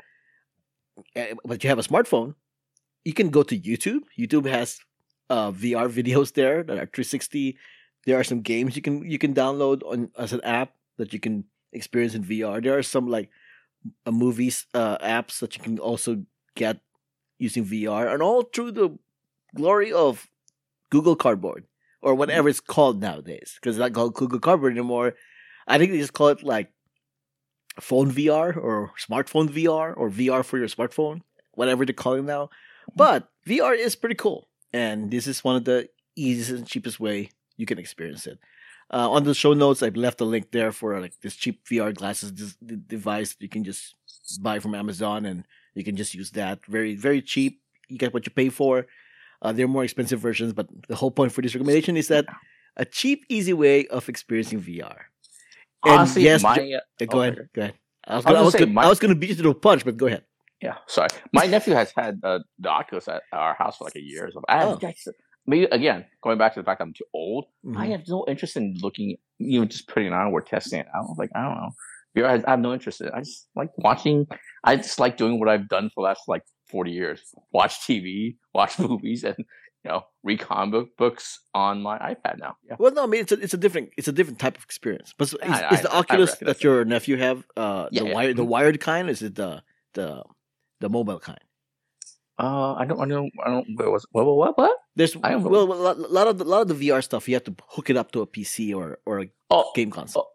but 1.45 1.63
you 1.63 1.69
have 1.69 1.79
a 1.79 1.83
smartphone, 1.83 2.35
you 3.03 3.13
can 3.13 3.29
go 3.29 3.43
to 3.43 3.59
YouTube. 3.59 4.01
YouTube 4.17 4.47
has 4.49 4.79
uh, 5.29 5.51
VR 5.51 5.89
videos 5.99 6.33
there 6.33 6.63
that 6.63 6.73
are 6.73 6.87
360. 6.87 7.57
There 8.05 8.19
are 8.19 8.23
some 8.23 8.41
games 8.41 8.75
you 8.75 8.81
can 8.81 9.09
you 9.09 9.17
can 9.17 9.33
download 9.33 9.81
on 9.83 10.11
as 10.17 10.33
an 10.33 10.41
app 10.43 10.73
that 10.97 11.13
you 11.13 11.19
can 11.19 11.45
experience 11.71 12.13
in 12.13 12.23
VR. 12.23 12.61
There 12.61 12.77
are 12.77 12.83
some 12.83 13.07
like 13.07 13.29
uh, 14.05 14.11
movies 14.11 14.67
uh, 14.73 14.97
apps 14.97 15.39
that 15.39 15.55
you 15.55 15.63
can 15.63 15.79
also 15.79 16.23
get 16.55 16.79
using 17.39 17.65
VR, 17.65 18.13
and 18.13 18.21
all 18.21 18.43
through 18.43 18.71
the 18.71 18.97
glory 19.55 19.91
of 19.91 20.29
Google 20.89 21.15
Cardboard 21.15 21.65
or 22.01 22.13
whatever 22.15 22.49
it's 22.49 22.59
called 22.59 23.01
nowadays. 23.01 23.53
Because 23.55 23.77
it's 23.77 23.81
not 23.81 23.93
called 23.93 24.13
Google 24.13 24.39
Cardboard 24.39 24.73
anymore. 24.73 25.15
I 25.67 25.77
think 25.77 25.91
they 25.91 25.97
just 25.97 26.13
call 26.13 26.27
it 26.27 26.43
like 26.43 26.71
phone 27.79 28.11
VR 28.11 28.55
or 28.55 28.91
smartphone 28.99 29.49
VR 29.49 29.93
or 29.95 30.09
VR 30.09 30.43
for 30.43 30.57
your 30.57 30.67
smartphone, 30.67 31.21
whatever 31.53 31.85
they're 31.85 31.93
calling 31.93 32.25
now. 32.25 32.49
But 32.95 33.29
VR 33.47 33.77
is 33.77 33.95
pretty 33.95 34.15
cool, 34.15 34.47
and 34.71 35.11
this 35.11 35.27
is 35.27 35.43
one 35.43 35.55
of 35.55 35.65
the 35.65 35.89
easiest 36.15 36.51
and 36.51 36.67
cheapest 36.67 36.99
way 36.99 37.29
you 37.57 37.65
can 37.65 37.79
experience 37.79 38.27
it. 38.27 38.39
Uh, 38.91 39.09
on 39.09 39.23
the 39.23 39.33
show 39.33 39.53
notes, 39.53 39.81
I've 39.81 39.95
left 39.95 40.21
a 40.21 40.25
link 40.25 40.51
there 40.51 40.71
for 40.71 40.99
like 40.99 41.19
this 41.21 41.35
cheap 41.35 41.65
VR 41.65 41.95
glasses 41.95 42.33
this, 42.33 42.55
device 42.55 43.35
you 43.39 43.49
can 43.49 43.63
just 43.63 43.95
buy 44.41 44.59
from 44.59 44.75
Amazon, 44.75 45.25
and 45.25 45.45
you 45.73 45.83
can 45.83 45.95
just 45.95 46.13
use 46.13 46.31
that. 46.31 46.65
Very 46.67 46.95
very 46.95 47.21
cheap. 47.21 47.61
You 47.87 47.97
get 47.97 48.13
what 48.13 48.25
you 48.25 48.31
pay 48.31 48.49
for. 48.49 48.85
Uh, 49.41 49.51
there 49.51 49.65
are 49.65 49.69
more 49.69 49.83
expensive 49.83 50.19
versions, 50.19 50.53
but 50.53 50.67
the 50.87 50.95
whole 50.95 51.11
point 51.11 51.31
for 51.31 51.41
this 51.41 51.53
recommendation 51.53 51.97
is 51.97 52.07
that 52.07 52.25
a 52.77 52.85
cheap, 52.85 53.25
easy 53.29 53.53
way 53.53 53.87
of 53.87 54.07
experiencing 54.09 54.61
VR. 54.61 55.05
And 55.85 55.93
Honestly, 55.99 56.23
yes, 56.23 56.41
my 56.43 56.55
Jo- 56.57 56.79
uh, 57.01 57.05
go 57.05 57.17
oh, 57.19 57.21
ahead. 57.21 57.49
Go 57.53 57.61
ahead. 57.61 57.73
I 58.05 58.15
was 58.17 58.25
I 58.25 58.29
was 58.29 58.33
gonna, 58.33 58.39
I 58.39 58.43
was 58.45 58.53
gonna, 58.55 58.71
my- 58.71 58.83
I 58.83 58.89
was 58.89 58.99
gonna 58.99 59.15
beat 59.15 59.29
you 59.29 59.35
to 59.35 59.43
the 59.43 59.53
punch, 59.53 59.85
but 59.85 59.97
go 59.97 60.07
ahead. 60.07 60.23
Yeah, 60.61 60.75
sorry. 60.87 61.09
My 61.33 61.45
nephew 61.45 61.73
has 61.73 61.91
had 61.95 62.19
uh, 62.23 62.39
the 62.59 62.69
Oculus 62.69 63.07
at 63.09 63.23
our 63.33 63.53
house 63.53 63.77
for 63.77 63.83
like 63.83 63.95
a 63.97 64.01
year. 64.01 64.27
or 64.27 64.31
So 64.31 64.41
I 64.47 64.57
have, 64.63 64.79
Oh. 64.83 64.91
Maybe 65.45 65.65
again 65.65 66.05
going 66.21 66.37
back 66.37 66.53
to 66.53 66.61
the 66.61 66.63
fact 66.63 66.79
I'm 66.81 66.93
too 66.93 67.03
old. 67.13 67.45
I 67.75 67.87
Mhm. 67.87 67.91
have 67.91 68.07
no 68.07 68.23
interest 68.29 68.55
in 68.55 68.77
looking, 68.81 69.17
you 69.39 69.59
know, 69.59 69.65
just 69.65 69.89
putting 69.89 70.07
it 70.07 70.13
on 70.13 70.31
or 70.31 70.41
testing 70.41 70.79
it 70.79 70.87
out. 70.95 71.17
Like 71.17 71.31
I 71.35 71.41
don't 71.41 71.55
know. 71.55 71.71
I, 72.27 72.41
I 72.47 72.51
have 72.51 72.59
no 72.61 72.71
interest 72.73 73.01
in 73.01 73.07
it. 73.07 73.13
I 73.13 73.19
just 73.19 73.49
like 73.55 73.69
watching. 73.77 74.25
I 74.63 74.77
just 74.77 74.99
like 74.99 75.17
doing 75.17 75.39
what 75.39 75.49
I've 75.49 75.67
done 75.67 75.89
for 75.93 76.01
the 76.03 76.07
last 76.07 76.21
like 76.29 76.43
forty 76.69 76.91
years: 76.91 77.19
watch 77.51 77.79
TV, 77.81 78.37
watch 78.53 78.79
movies, 78.87 79.25
and 79.25 79.35
you 79.83 79.91
know, 79.91 80.03
read 80.23 80.39
comic 80.39 80.71
book 80.71 80.89
books 80.97 81.39
on 81.53 81.81
my 81.81 81.97
iPad 81.99 82.39
now. 82.39 82.55
Yeah. 82.67 82.75
Well, 82.79 82.93
no, 82.93 83.03
I 83.03 83.07
mean 83.07 83.21
it's 83.21 83.31
a 83.31 83.39
it's 83.39 83.53
a 83.53 83.57
different 83.57 83.89
it's 83.97 84.07
a 84.07 84.11
different 84.13 84.39
type 84.39 84.57
of 84.57 84.63
experience. 84.63 85.13
But 85.17 85.27
is, 85.27 85.35
I- 85.41 85.73
is 85.73 85.79
I- 85.79 85.81
the 85.83 85.93
I 85.93 85.99
Oculus 85.99 86.35
that 86.37 86.63
your 86.63 86.85
nephew 86.85 87.17
have 87.17 87.45
uh 87.57 87.87
Yeah, 87.91 88.01
the 88.03 88.07
yeah. 88.07 88.13
wired 88.15 88.35
the 88.37 88.43
Mhm. 88.43 88.47
wired 88.47 88.79
kind? 88.79 89.09
Is 89.09 89.21
it 89.21 89.35
the 89.35 89.63
the 89.93 90.23
the 90.79 90.89
mobile 90.89 91.19
kind? 91.19 91.39
Uh, 92.39 92.73
I 92.73 92.85
don't, 92.85 92.99
I 92.99 93.05
don't, 93.05 93.31
I 93.45 93.49
don't. 93.51 93.67
What 93.77 93.91
was 93.91 94.07
what, 94.11 94.25
what, 94.25 94.57
what? 94.57 94.75
There's 94.95 95.15
I 95.23 95.31
don't 95.31 95.43
well 95.43 95.63
a 95.71 95.71
lot, 95.71 96.27
of 96.27 96.37
the, 96.39 96.43
a 96.45 96.51
lot 96.53 96.61
of 96.61 96.67
the 96.67 96.89
VR 96.89 97.03
stuff 97.03 97.27
you 97.29 97.35
have 97.35 97.43
to 97.43 97.55
hook 97.69 97.91
it 97.91 97.97
up 97.97 98.11
to 98.13 98.21
a 98.21 98.27
PC 98.27 98.75
or 98.75 98.97
or 99.05 99.21
a 99.21 99.25
Oh, 99.51 99.69
game 99.75 99.91
console. 99.91 100.29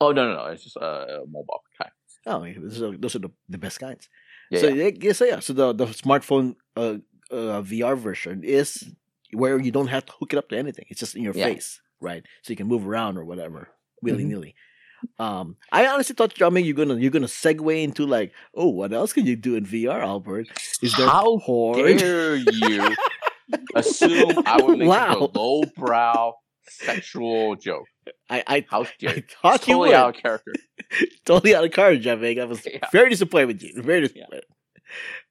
oh 0.00 0.10
no, 0.10 0.26
no, 0.28 0.34
no. 0.34 0.46
It's 0.46 0.64
just 0.64 0.76
a 0.76 1.22
mobile 1.30 1.62
kind. 1.78 1.92
Oh, 2.26 2.40
those 2.60 2.82
are, 2.82 2.96
those 2.96 3.14
are 3.14 3.20
the, 3.20 3.30
the 3.48 3.58
best 3.58 3.78
kinds. 3.78 4.08
Yeah, 4.50 4.60
so 4.62 4.66
yeah. 4.68 4.84
yeah. 4.86 4.90
yeah, 5.00 5.12
so 5.12 5.24
yeah, 5.26 5.38
so 5.40 5.52
the 5.52 5.72
the 5.72 5.86
smartphone 5.86 6.56
uh, 6.76 6.96
uh 7.30 7.62
VR 7.62 7.96
version 7.96 8.44
is 8.44 8.84
where 9.32 9.58
you 9.58 9.70
don't 9.72 9.88
have 9.88 10.06
to 10.06 10.12
hook 10.12 10.32
it 10.32 10.38
up 10.38 10.48
to 10.50 10.56
anything. 10.58 10.84
It's 10.88 11.00
just 11.00 11.16
in 11.16 11.22
your 11.22 11.34
Yeah. 11.34 11.46
face, 11.46 11.80
right? 12.00 12.24
So 12.42 12.52
you 12.52 12.56
can 12.56 12.66
move 12.68 12.86
around 12.86 13.18
or 13.18 13.24
whatever 13.24 13.68
willy 14.02 14.24
nilly. 14.24 14.54
Um, 15.18 15.56
I 15.72 15.86
honestly 15.86 16.14
thought, 16.14 16.34
Jiaming, 16.34 16.64
you're 16.64 16.74
gonna 16.74 16.96
you're 16.96 17.10
gonna 17.10 17.26
segue 17.26 17.82
into 17.82 18.06
like, 18.06 18.32
oh, 18.54 18.68
what 18.68 18.92
else 18.92 19.12
can 19.12 19.26
you 19.26 19.36
do 19.36 19.54
in 19.56 19.64
VR, 19.66 20.00
Albert? 20.02 20.48
Is 20.82 20.94
there 20.96 21.06
How 21.08 21.38
porn? 21.40 21.96
dare 21.96 22.36
you 22.36 22.94
assume 23.74 24.42
I 24.46 24.58
would 24.58 24.78
make 24.78 24.88
Wow. 24.88 25.28
a 25.32 25.38
lowbrow 25.38 26.34
sexual 26.68 27.56
joke? 27.56 27.86
I 28.30 28.42
I, 28.46 28.66
How 28.68 28.86
dare 28.98 29.10
I 29.10 29.20
thought 29.20 29.66
you 29.66 29.74
Totally 29.74 29.90
would. 29.90 29.94
out 29.94 30.16
of 30.16 30.22
character. 30.22 30.52
totally 31.24 31.54
out 31.54 31.64
of 31.64 31.72
character, 31.72 32.16
Jiaming. 32.16 32.40
I 32.40 32.44
was 32.44 32.66
Yeah. 32.72 32.88
very 32.92 33.10
disappointed 33.10 33.46
with 33.48 33.62
you. 33.62 33.82
Very 33.82 34.00
Yeah. 34.02 34.08
disappointed. 34.08 34.44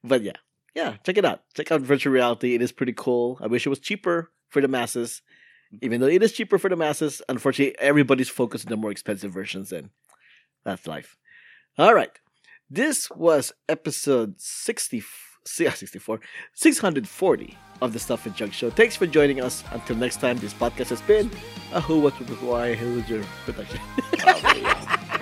But 0.02 0.22
yeah, 0.22 0.36
yeah, 0.74 0.96
check 1.04 1.16
it 1.16 1.24
out. 1.24 1.42
Check 1.54 1.70
out 1.70 1.80
virtual 1.80 2.12
reality. 2.12 2.54
It 2.54 2.62
is 2.62 2.72
pretty 2.72 2.94
cool. 2.94 3.38
I 3.40 3.46
wish 3.46 3.66
it 3.66 3.70
was 3.70 3.78
cheaper 3.78 4.30
for 4.48 4.60
the 4.60 4.68
masses. 4.68 5.22
Mm-hmm. 5.72 5.84
Even 5.84 6.00
though 6.00 6.08
it 6.08 6.22
is 6.22 6.32
cheaper 6.32 6.58
for 6.58 6.68
the 6.68 6.76
masses, 6.76 7.22
unfortunately, 7.28 7.78
everybody's 7.78 8.28
focused 8.28 8.66
on 8.66 8.70
the 8.70 8.76
more 8.76 8.90
expensive 8.90 9.32
versions, 9.32 9.72
and 9.72 9.90
that's 10.64 10.86
life. 10.86 11.16
All 11.78 11.94
right. 11.94 12.10
This 12.70 13.10
was 13.10 13.52
episode 13.68 14.40
60, 14.40 15.02
yeah, 15.58 15.72
64, 15.72 16.20
640 16.54 17.58
of 17.82 17.92
the 17.92 17.98
Stuff 17.98 18.26
and 18.26 18.34
Junk 18.34 18.52
Show. 18.52 18.70
Thanks 18.70 18.96
for 18.96 19.06
joining 19.06 19.40
us. 19.40 19.62
Until 19.70 19.96
next 19.96 20.20
time, 20.20 20.38
this 20.38 20.54
podcast 20.54 20.88
has 20.88 21.02
been 21.02 21.30
a 21.72 21.80
Who, 21.80 22.00
What, 22.00 22.14
Why, 22.42 22.74
Who's 22.74 23.08
Your 23.08 23.22
production. 23.44 23.80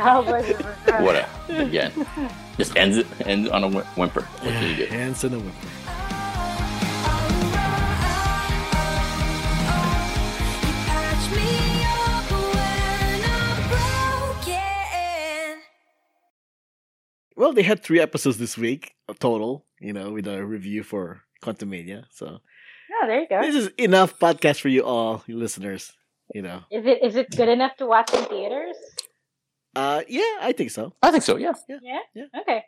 Probably, 0.02 0.32
yeah. 0.32 0.38
My 0.38 0.74
goodness. 0.84 1.02
What 1.02 1.16
a, 1.16 1.62
again. 1.62 1.92
Just 2.58 2.76
ends 2.76 2.96
it 2.98 3.06
ends 3.26 3.48
on 3.50 3.64
a 3.64 3.68
whimper. 3.70 4.22
What 4.22 4.42
can 4.52 4.70
you 4.70 4.76
do? 4.76 4.86
Hands 4.86 5.24
in 5.24 5.34
a 5.34 5.38
whip. 5.38 5.54
Patch 10.86 11.30
me 11.36 11.84
up 11.84 12.30
when 12.54 13.22
I'm 13.24 13.68
broken. 14.38 15.62
Well, 17.36 17.52
they 17.52 17.62
had 17.62 17.82
three 17.82 18.00
episodes 18.00 18.38
this 18.38 18.56
week 18.58 18.94
total, 19.20 19.66
you 19.80 19.92
know, 19.92 20.10
with 20.12 20.26
a 20.26 20.44
review 20.44 20.82
for 20.82 21.22
Quantumania. 21.42 22.04
So 22.10 22.40
Oh, 22.94 23.06
there 23.06 23.20
you 23.20 23.28
go. 23.28 23.40
this 23.42 23.54
is 23.56 23.68
enough 23.78 24.18
podcast 24.18 24.60
for 24.60 24.68
you 24.68 24.84
all, 24.84 25.22
you 25.26 25.36
listeners. 25.38 25.92
You 26.34 26.40
know, 26.42 26.62
Is 26.70 26.86
it 26.86 27.02
is 27.02 27.16
it 27.16 27.30
good 27.36 27.48
enough 27.50 27.76
to 27.76 27.84
watch 27.86 28.10
in 28.14 28.24
theaters? 28.24 28.76
Uh, 29.76 30.02
yeah, 30.08 30.38
I 30.40 30.52
think 30.52 30.70
so. 30.70 30.94
I 31.02 31.10
think 31.10 31.22
so, 31.22 31.36
yeah. 31.36 31.52
Yeah. 31.68 31.98
Yeah. 32.14 32.24
Okay. 32.40 32.62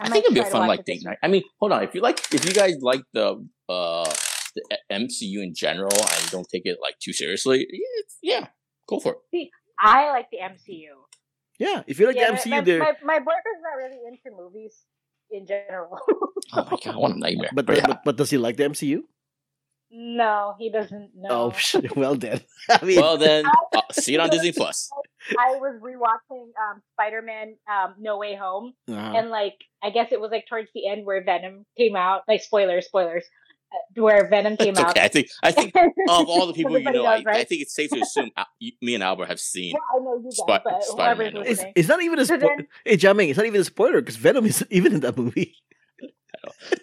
I, 0.00 0.02
might 0.08 0.12
think 0.12 0.24
it'd 0.26 0.34
be 0.34 0.40
a 0.40 0.44
fun 0.44 0.66
like 0.66 0.84
date 0.84 1.04
night. 1.04 1.18
I 1.22 1.28
mean, 1.28 1.42
hold 1.60 1.72
on. 1.72 1.82
If 1.84 1.94
you 1.94 2.00
like, 2.00 2.20
if 2.32 2.44
you 2.44 2.52
guys 2.52 2.76
like 2.80 3.02
the 3.12 3.46
uh 3.68 4.12
the 4.56 4.78
MCU 4.90 5.42
in 5.42 5.54
general 5.54 5.92
and 5.94 6.30
don't 6.30 6.46
take 6.52 6.62
it 6.64 6.78
like 6.82 6.98
too 6.98 7.12
seriously, 7.12 7.58
yeah, 7.70 7.98
it's- 8.00 8.18
yeah, 8.22 8.46
go 8.88 8.98
for 9.00 9.12
it. 9.12 9.18
week. 9.32 9.50
I 9.78 10.10
like 10.10 10.28
the 10.30 10.38
MCU. 10.38 10.90
Yeah, 11.58 11.82
if 11.86 12.00
you 12.00 12.06
like 12.06 12.16
yeah, 12.16 12.32
the 12.32 12.36
MCU, 12.38 12.50
my, 12.50 12.60
there, 12.60 12.78
my, 12.80 12.92
my 13.04 13.18
boyfriend's 13.18 13.62
not 13.62 13.76
really 13.76 13.98
into 14.08 14.36
movies 14.36 14.84
in 15.30 15.46
general. 15.46 15.98
Oh 16.52 16.68
my 16.70 16.76
god, 16.84 16.96
what 16.96 17.10
a 17.12 17.18
nightmare! 17.18 17.48
but, 17.54 17.64
But 17.64 17.66
but, 17.66 17.76
yeah. 17.78 17.86
but 17.86 18.04
but 18.04 18.16
does 18.16 18.30
he 18.30 18.36
like 18.36 18.56
the 18.58 18.64
MCU? 18.64 19.02
no, 19.90 20.54
he 20.58 20.70
doesn't 20.70 21.10
know. 21.16 21.52
Oh, 21.54 21.80
well 21.96 22.16
then. 22.16 22.40
I 22.70 22.84
mean, 22.84 23.00
well 23.00 23.16
then, 23.16 23.44
uh, 23.46 23.80
see 23.92 24.14
it 24.14 24.20
on 24.20 24.28
Disney 24.28 24.52
Plus. 24.52 24.90
I 25.38 25.52
was 25.56 25.80
rewatching 25.80 26.42
um, 26.42 26.82
Spider-Man 26.94 27.56
um, 27.70 27.94
No 27.98 28.18
Way 28.18 28.36
Home, 28.36 28.72
uh, 28.90 28.94
and 28.94 29.30
like 29.30 29.54
I 29.82 29.90
guess 29.90 30.08
it 30.12 30.20
was 30.20 30.30
like 30.30 30.46
towards 30.48 30.68
the 30.74 30.88
end 30.88 31.04
where 31.06 31.22
Venom 31.24 31.64
came 31.78 31.96
out. 31.96 32.22
Like 32.28 32.42
spoilers, 32.42 32.86
spoilers, 32.86 33.24
uh, 33.72 34.02
where 34.02 34.28
Venom 34.28 34.56
came 34.56 34.68
It's 34.72 34.80
out. 34.80 34.90
okay. 34.90 35.02
I 35.04 35.08
think 35.08 35.28
I 35.42 35.52
think 35.52 35.74
of 35.76 36.28
all 36.28 36.46
the 36.46 36.52
people 36.52 36.78
you 36.78 36.84
know, 36.84 36.90
knows, 36.92 37.06
I, 37.06 37.22
I 37.30 37.44
think 37.44 37.62
it's 37.62 37.74
safe 37.74 37.90
to 37.90 38.00
assume 38.00 38.30
Al- 38.36 38.46
you- 38.58 38.72
me 38.82 38.94
and 38.94 39.02
Albert 39.02 39.26
have 39.26 39.40
seen. 39.40 39.72
Yeah, 39.72 39.78
I 39.94 39.98
know 40.04 40.16
you 40.16 40.24
guys, 40.24 40.36
Spi- 40.36 40.60
but 40.64 40.84
Spider-Man 40.84 41.34
No 41.34 41.40
it's, 41.40 41.64
it's 41.74 41.88
not 41.88 42.02
even 42.02 42.18
a 42.18 42.26
So 42.26 42.36
spoiler. 42.38 42.54
then- 42.58 42.66
Hey, 42.84 42.96
Jiaming, 42.96 43.28
it's 43.30 43.36
not 43.38 43.46
even 43.46 43.60
a 43.60 43.64
spoiler 43.64 44.00
because 44.00 44.16
Venom 44.16 44.44
isn't 44.46 44.70
even 44.72 44.92
in 44.94 45.00
that 45.00 45.16
movie. 45.16 45.56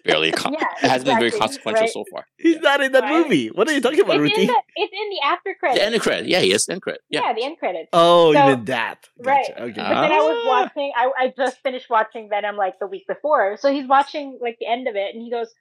Barely, 0.05 0.31
con- 0.31 0.53
Yeah, 0.59 0.65
it 0.83 0.89
hasn't 0.89 1.05
been 1.05 1.19
very 1.19 1.31
consequential 1.31 1.81
right? 1.83 1.89
so 1.89 2.05
far. 2.11 2.25
He's 2.37 2.59
not 2.59 2.81
in 2.81 2.91
that 2.93 3.03
Right. 3.03 3.23
movie. 3.23 3.47
What 3.49 3.67
are 3.69 3.73
you 3.73 3.81
talking 3.81 3.99
about, 4.01 4.17
It's 4.21 4.37
in, 4.37 4.41
Ruthy? 4.41 4.47
the, 4.47 4.61
it's 4.75 4.93
in 4.93 5.09
the 5.09 5.19
after 5.25 5.55
credit. 5.59 5.75
The 5.79 5.83
end 5.85 6.01
credit, 6.01 6.27
yeah, 6.27 6.39
he 6.39 6.51
is 6.53 6.67
end 6.69 6.81
credit. 6.81 7.01
yeah. 7.09 7.21
Yeah, 7.27 7.33
the 7.33 7.43
end 7.43 7.57
credits. 7.59 7.89
Oh, 7.93 8.33
So- 8.33 8.39
you 8.47 8.55
mean 8.55 8.65
that? 8.65 9.07
right. 9.19 9.45
Okay. 9.49 9.65
But 9.67 9.75
then 9.75 10.11
I 10.11 10.19
was 10.19 10.43
Ah. 10.45 10.49
watching. 10.49 10.91
I, 10.95 11.11
I 11.17 11.33
just 11.37 11.57
finished 11.61 11.89
watching 11.89 12.29
Venom 12.29 12.55
like 12.57 12.79
the 12.79 12.87
week 12.87 13.05
before, 13.07 13.57
so 13.57 13.71
he's 13.71 13.87
watching 13.87 14.37
like 14.41 14.57
the 14.59 14.67
end 14.67 14.87
of 14.87 14.95
it, 14.95 15.13
and 15.15 15.21
he 15.23 15.29
goes, 15.31 15.53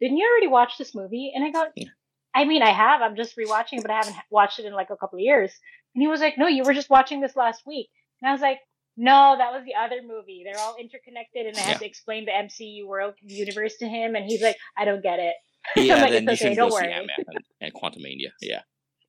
"Didn't 0.00 0.16
you 0.16 0.28
already 0.30 0.48
watch 0.48 0.78
this 0.78 0.94
movie?" 0.94 1.32
And 1.34 1.44
I 1.44 1.50
go, 1.50 1.64
Yeah. 1.76 1.88
I 2.34 2.44
mean, 2.44 2.62
I 2.62 2.70
have. 2.70 3.02
I'm 3.02 3.14
just 3.16 3.36
rewatching 3.36 3.78
it, 3.78 3.82
but 3.82 3.90
I 3.90 3.96
haven't 3.98 4.16
watched 4.30 4.58
it 4.58 4.64
in 4.64 4.72
like 4.72 4.88
a 4.90 4.96
couple 4.96 5.18
of 5.18 5.20
years. 5.20 5.52
And 5.94 6.00
he 6.02 6.08
was 6.08 6.20
like, 6.20 6.38
"No, 6.38 6.46
you 6.46 6.62
were 6.64 6.72
just 6.74 6.88
watching 6.90 7.20
this 7.20 7.36
last 7.36 7.62
week." 7.66 7.88
And 8.22 8.28
I 8.30 8.32
was 8.32 8.40
like, 8.40 8.58
"No, 8.96 9.34
that 9.38 9.52
was 9.52 9.62
the 9.64 9.74
other 9.74 10.00
movie. 10.06 10.42
They're 10.44 10.60
all 10.60 10.76
interconnected, 10.76 11.46
and 11.46 11.56
I 11.56 11.60
Yeah. 11.60 11.66
had 11.66 11.78
to 11.80 11.86
explain 11.86 12.24
the 12.26 12.32
MCU 12.32 12.86
world 12.86 13.14
universe 13.22 13.76
to 13.78 13.86
him." 13.88 14.14
And 14.14 14.24
he's 14.24 14.42
like, 14.42 14.56
"I 14.76 14.84
don't 14.84 15.02
get 15.02 15.18
it." 15.18 15.34
Yeah, 15.76 15.96
like, 16.02 16.10
then 16.12 16.24
you 16.24 16.30
okay, 16.30 16.36
should 16.36 16.56
go 16.56 16.68
don't 16.68 16.70
see 16.70 16.74
worry." 16.74 16.92
Ant 16.92 17.06
Man 17.06 17.16
and, 17.28 17.38
and 17.60 17.74
Quantumania. 17.74 18.30
Yeah, 18.40 18.62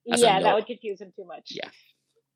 yeah, 0.06 0.40
that 0.42 0.56
would 0.56 0.66
confuse 0.68 1.02
him 1.02 1.12
too 1.16 1.26
much. 1.26 1.50
Yeah. 1.50 1.70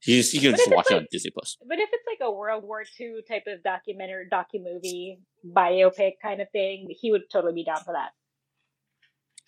you, 0.05 0.17
just, 0.17 0.33
you 0.33 0.41
can 0.41 0.51
But 0.51 0.57
just 0.57 0.71
watch 0.71 0.85
it 0.91 0.95
on 0.95 1.07
Disney 1.11 1.31
Plus. 1.31 1.57
But 1.67 1.79
if 1.79 1.89
it's 1.91 2.03
like 2.07 2.19
a 2.27 2.31
World 2.31 2.63
War 2.63 2.83
II 2.99 3.21
type 3.27 3.43
of 3.47 3.61
documentary, 3.63 4.25
docu 4.31 4.61
movie, 4.63 5.19
biopic 5.45 6.13
kind 6.21 6.41
of 6.41 6.49
thing, 6.51 6.87
he 6.99 7.11
would 7.11 7.29
totally 7.31 7.53
be 7.53 7.63
down 7.63 7.83
for 7.83 7.93
that. 7.93 8.11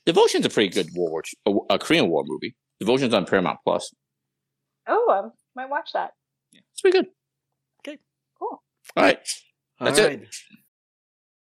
Devotion's 0.05 0.45
a 0.45 0.49
pretty 0.49 0.69
good 0.69 0.89
World 0.95 1.11
War, 1.11 1.23
II, 1.47 1.53
a, 1.69 1.73
a 1.75 1.79
Korean 1.79 2.09
War 2.09 2.23
movie. 2.25 2.55
Devotion's 2.79 3.13
on 3.13 3.25
Paramount 3.25 3.59
Plus. 3.63 3.93
Oh, 4.87 5.07
I 5.11 5.29
might 5.55 5.69
watch 5.69 5.91
that. 5.93 6.11
Yeah, 6.51 6.61
It's 6.71 6.81
pretty 6.81 6.97
good. 6.99 7.07
All 8.95 9.03
right, 9.03 9.19
All 9.79 9.85
That's 9.87 9.99
it. 9.99 10.07
right. 10.07 10.27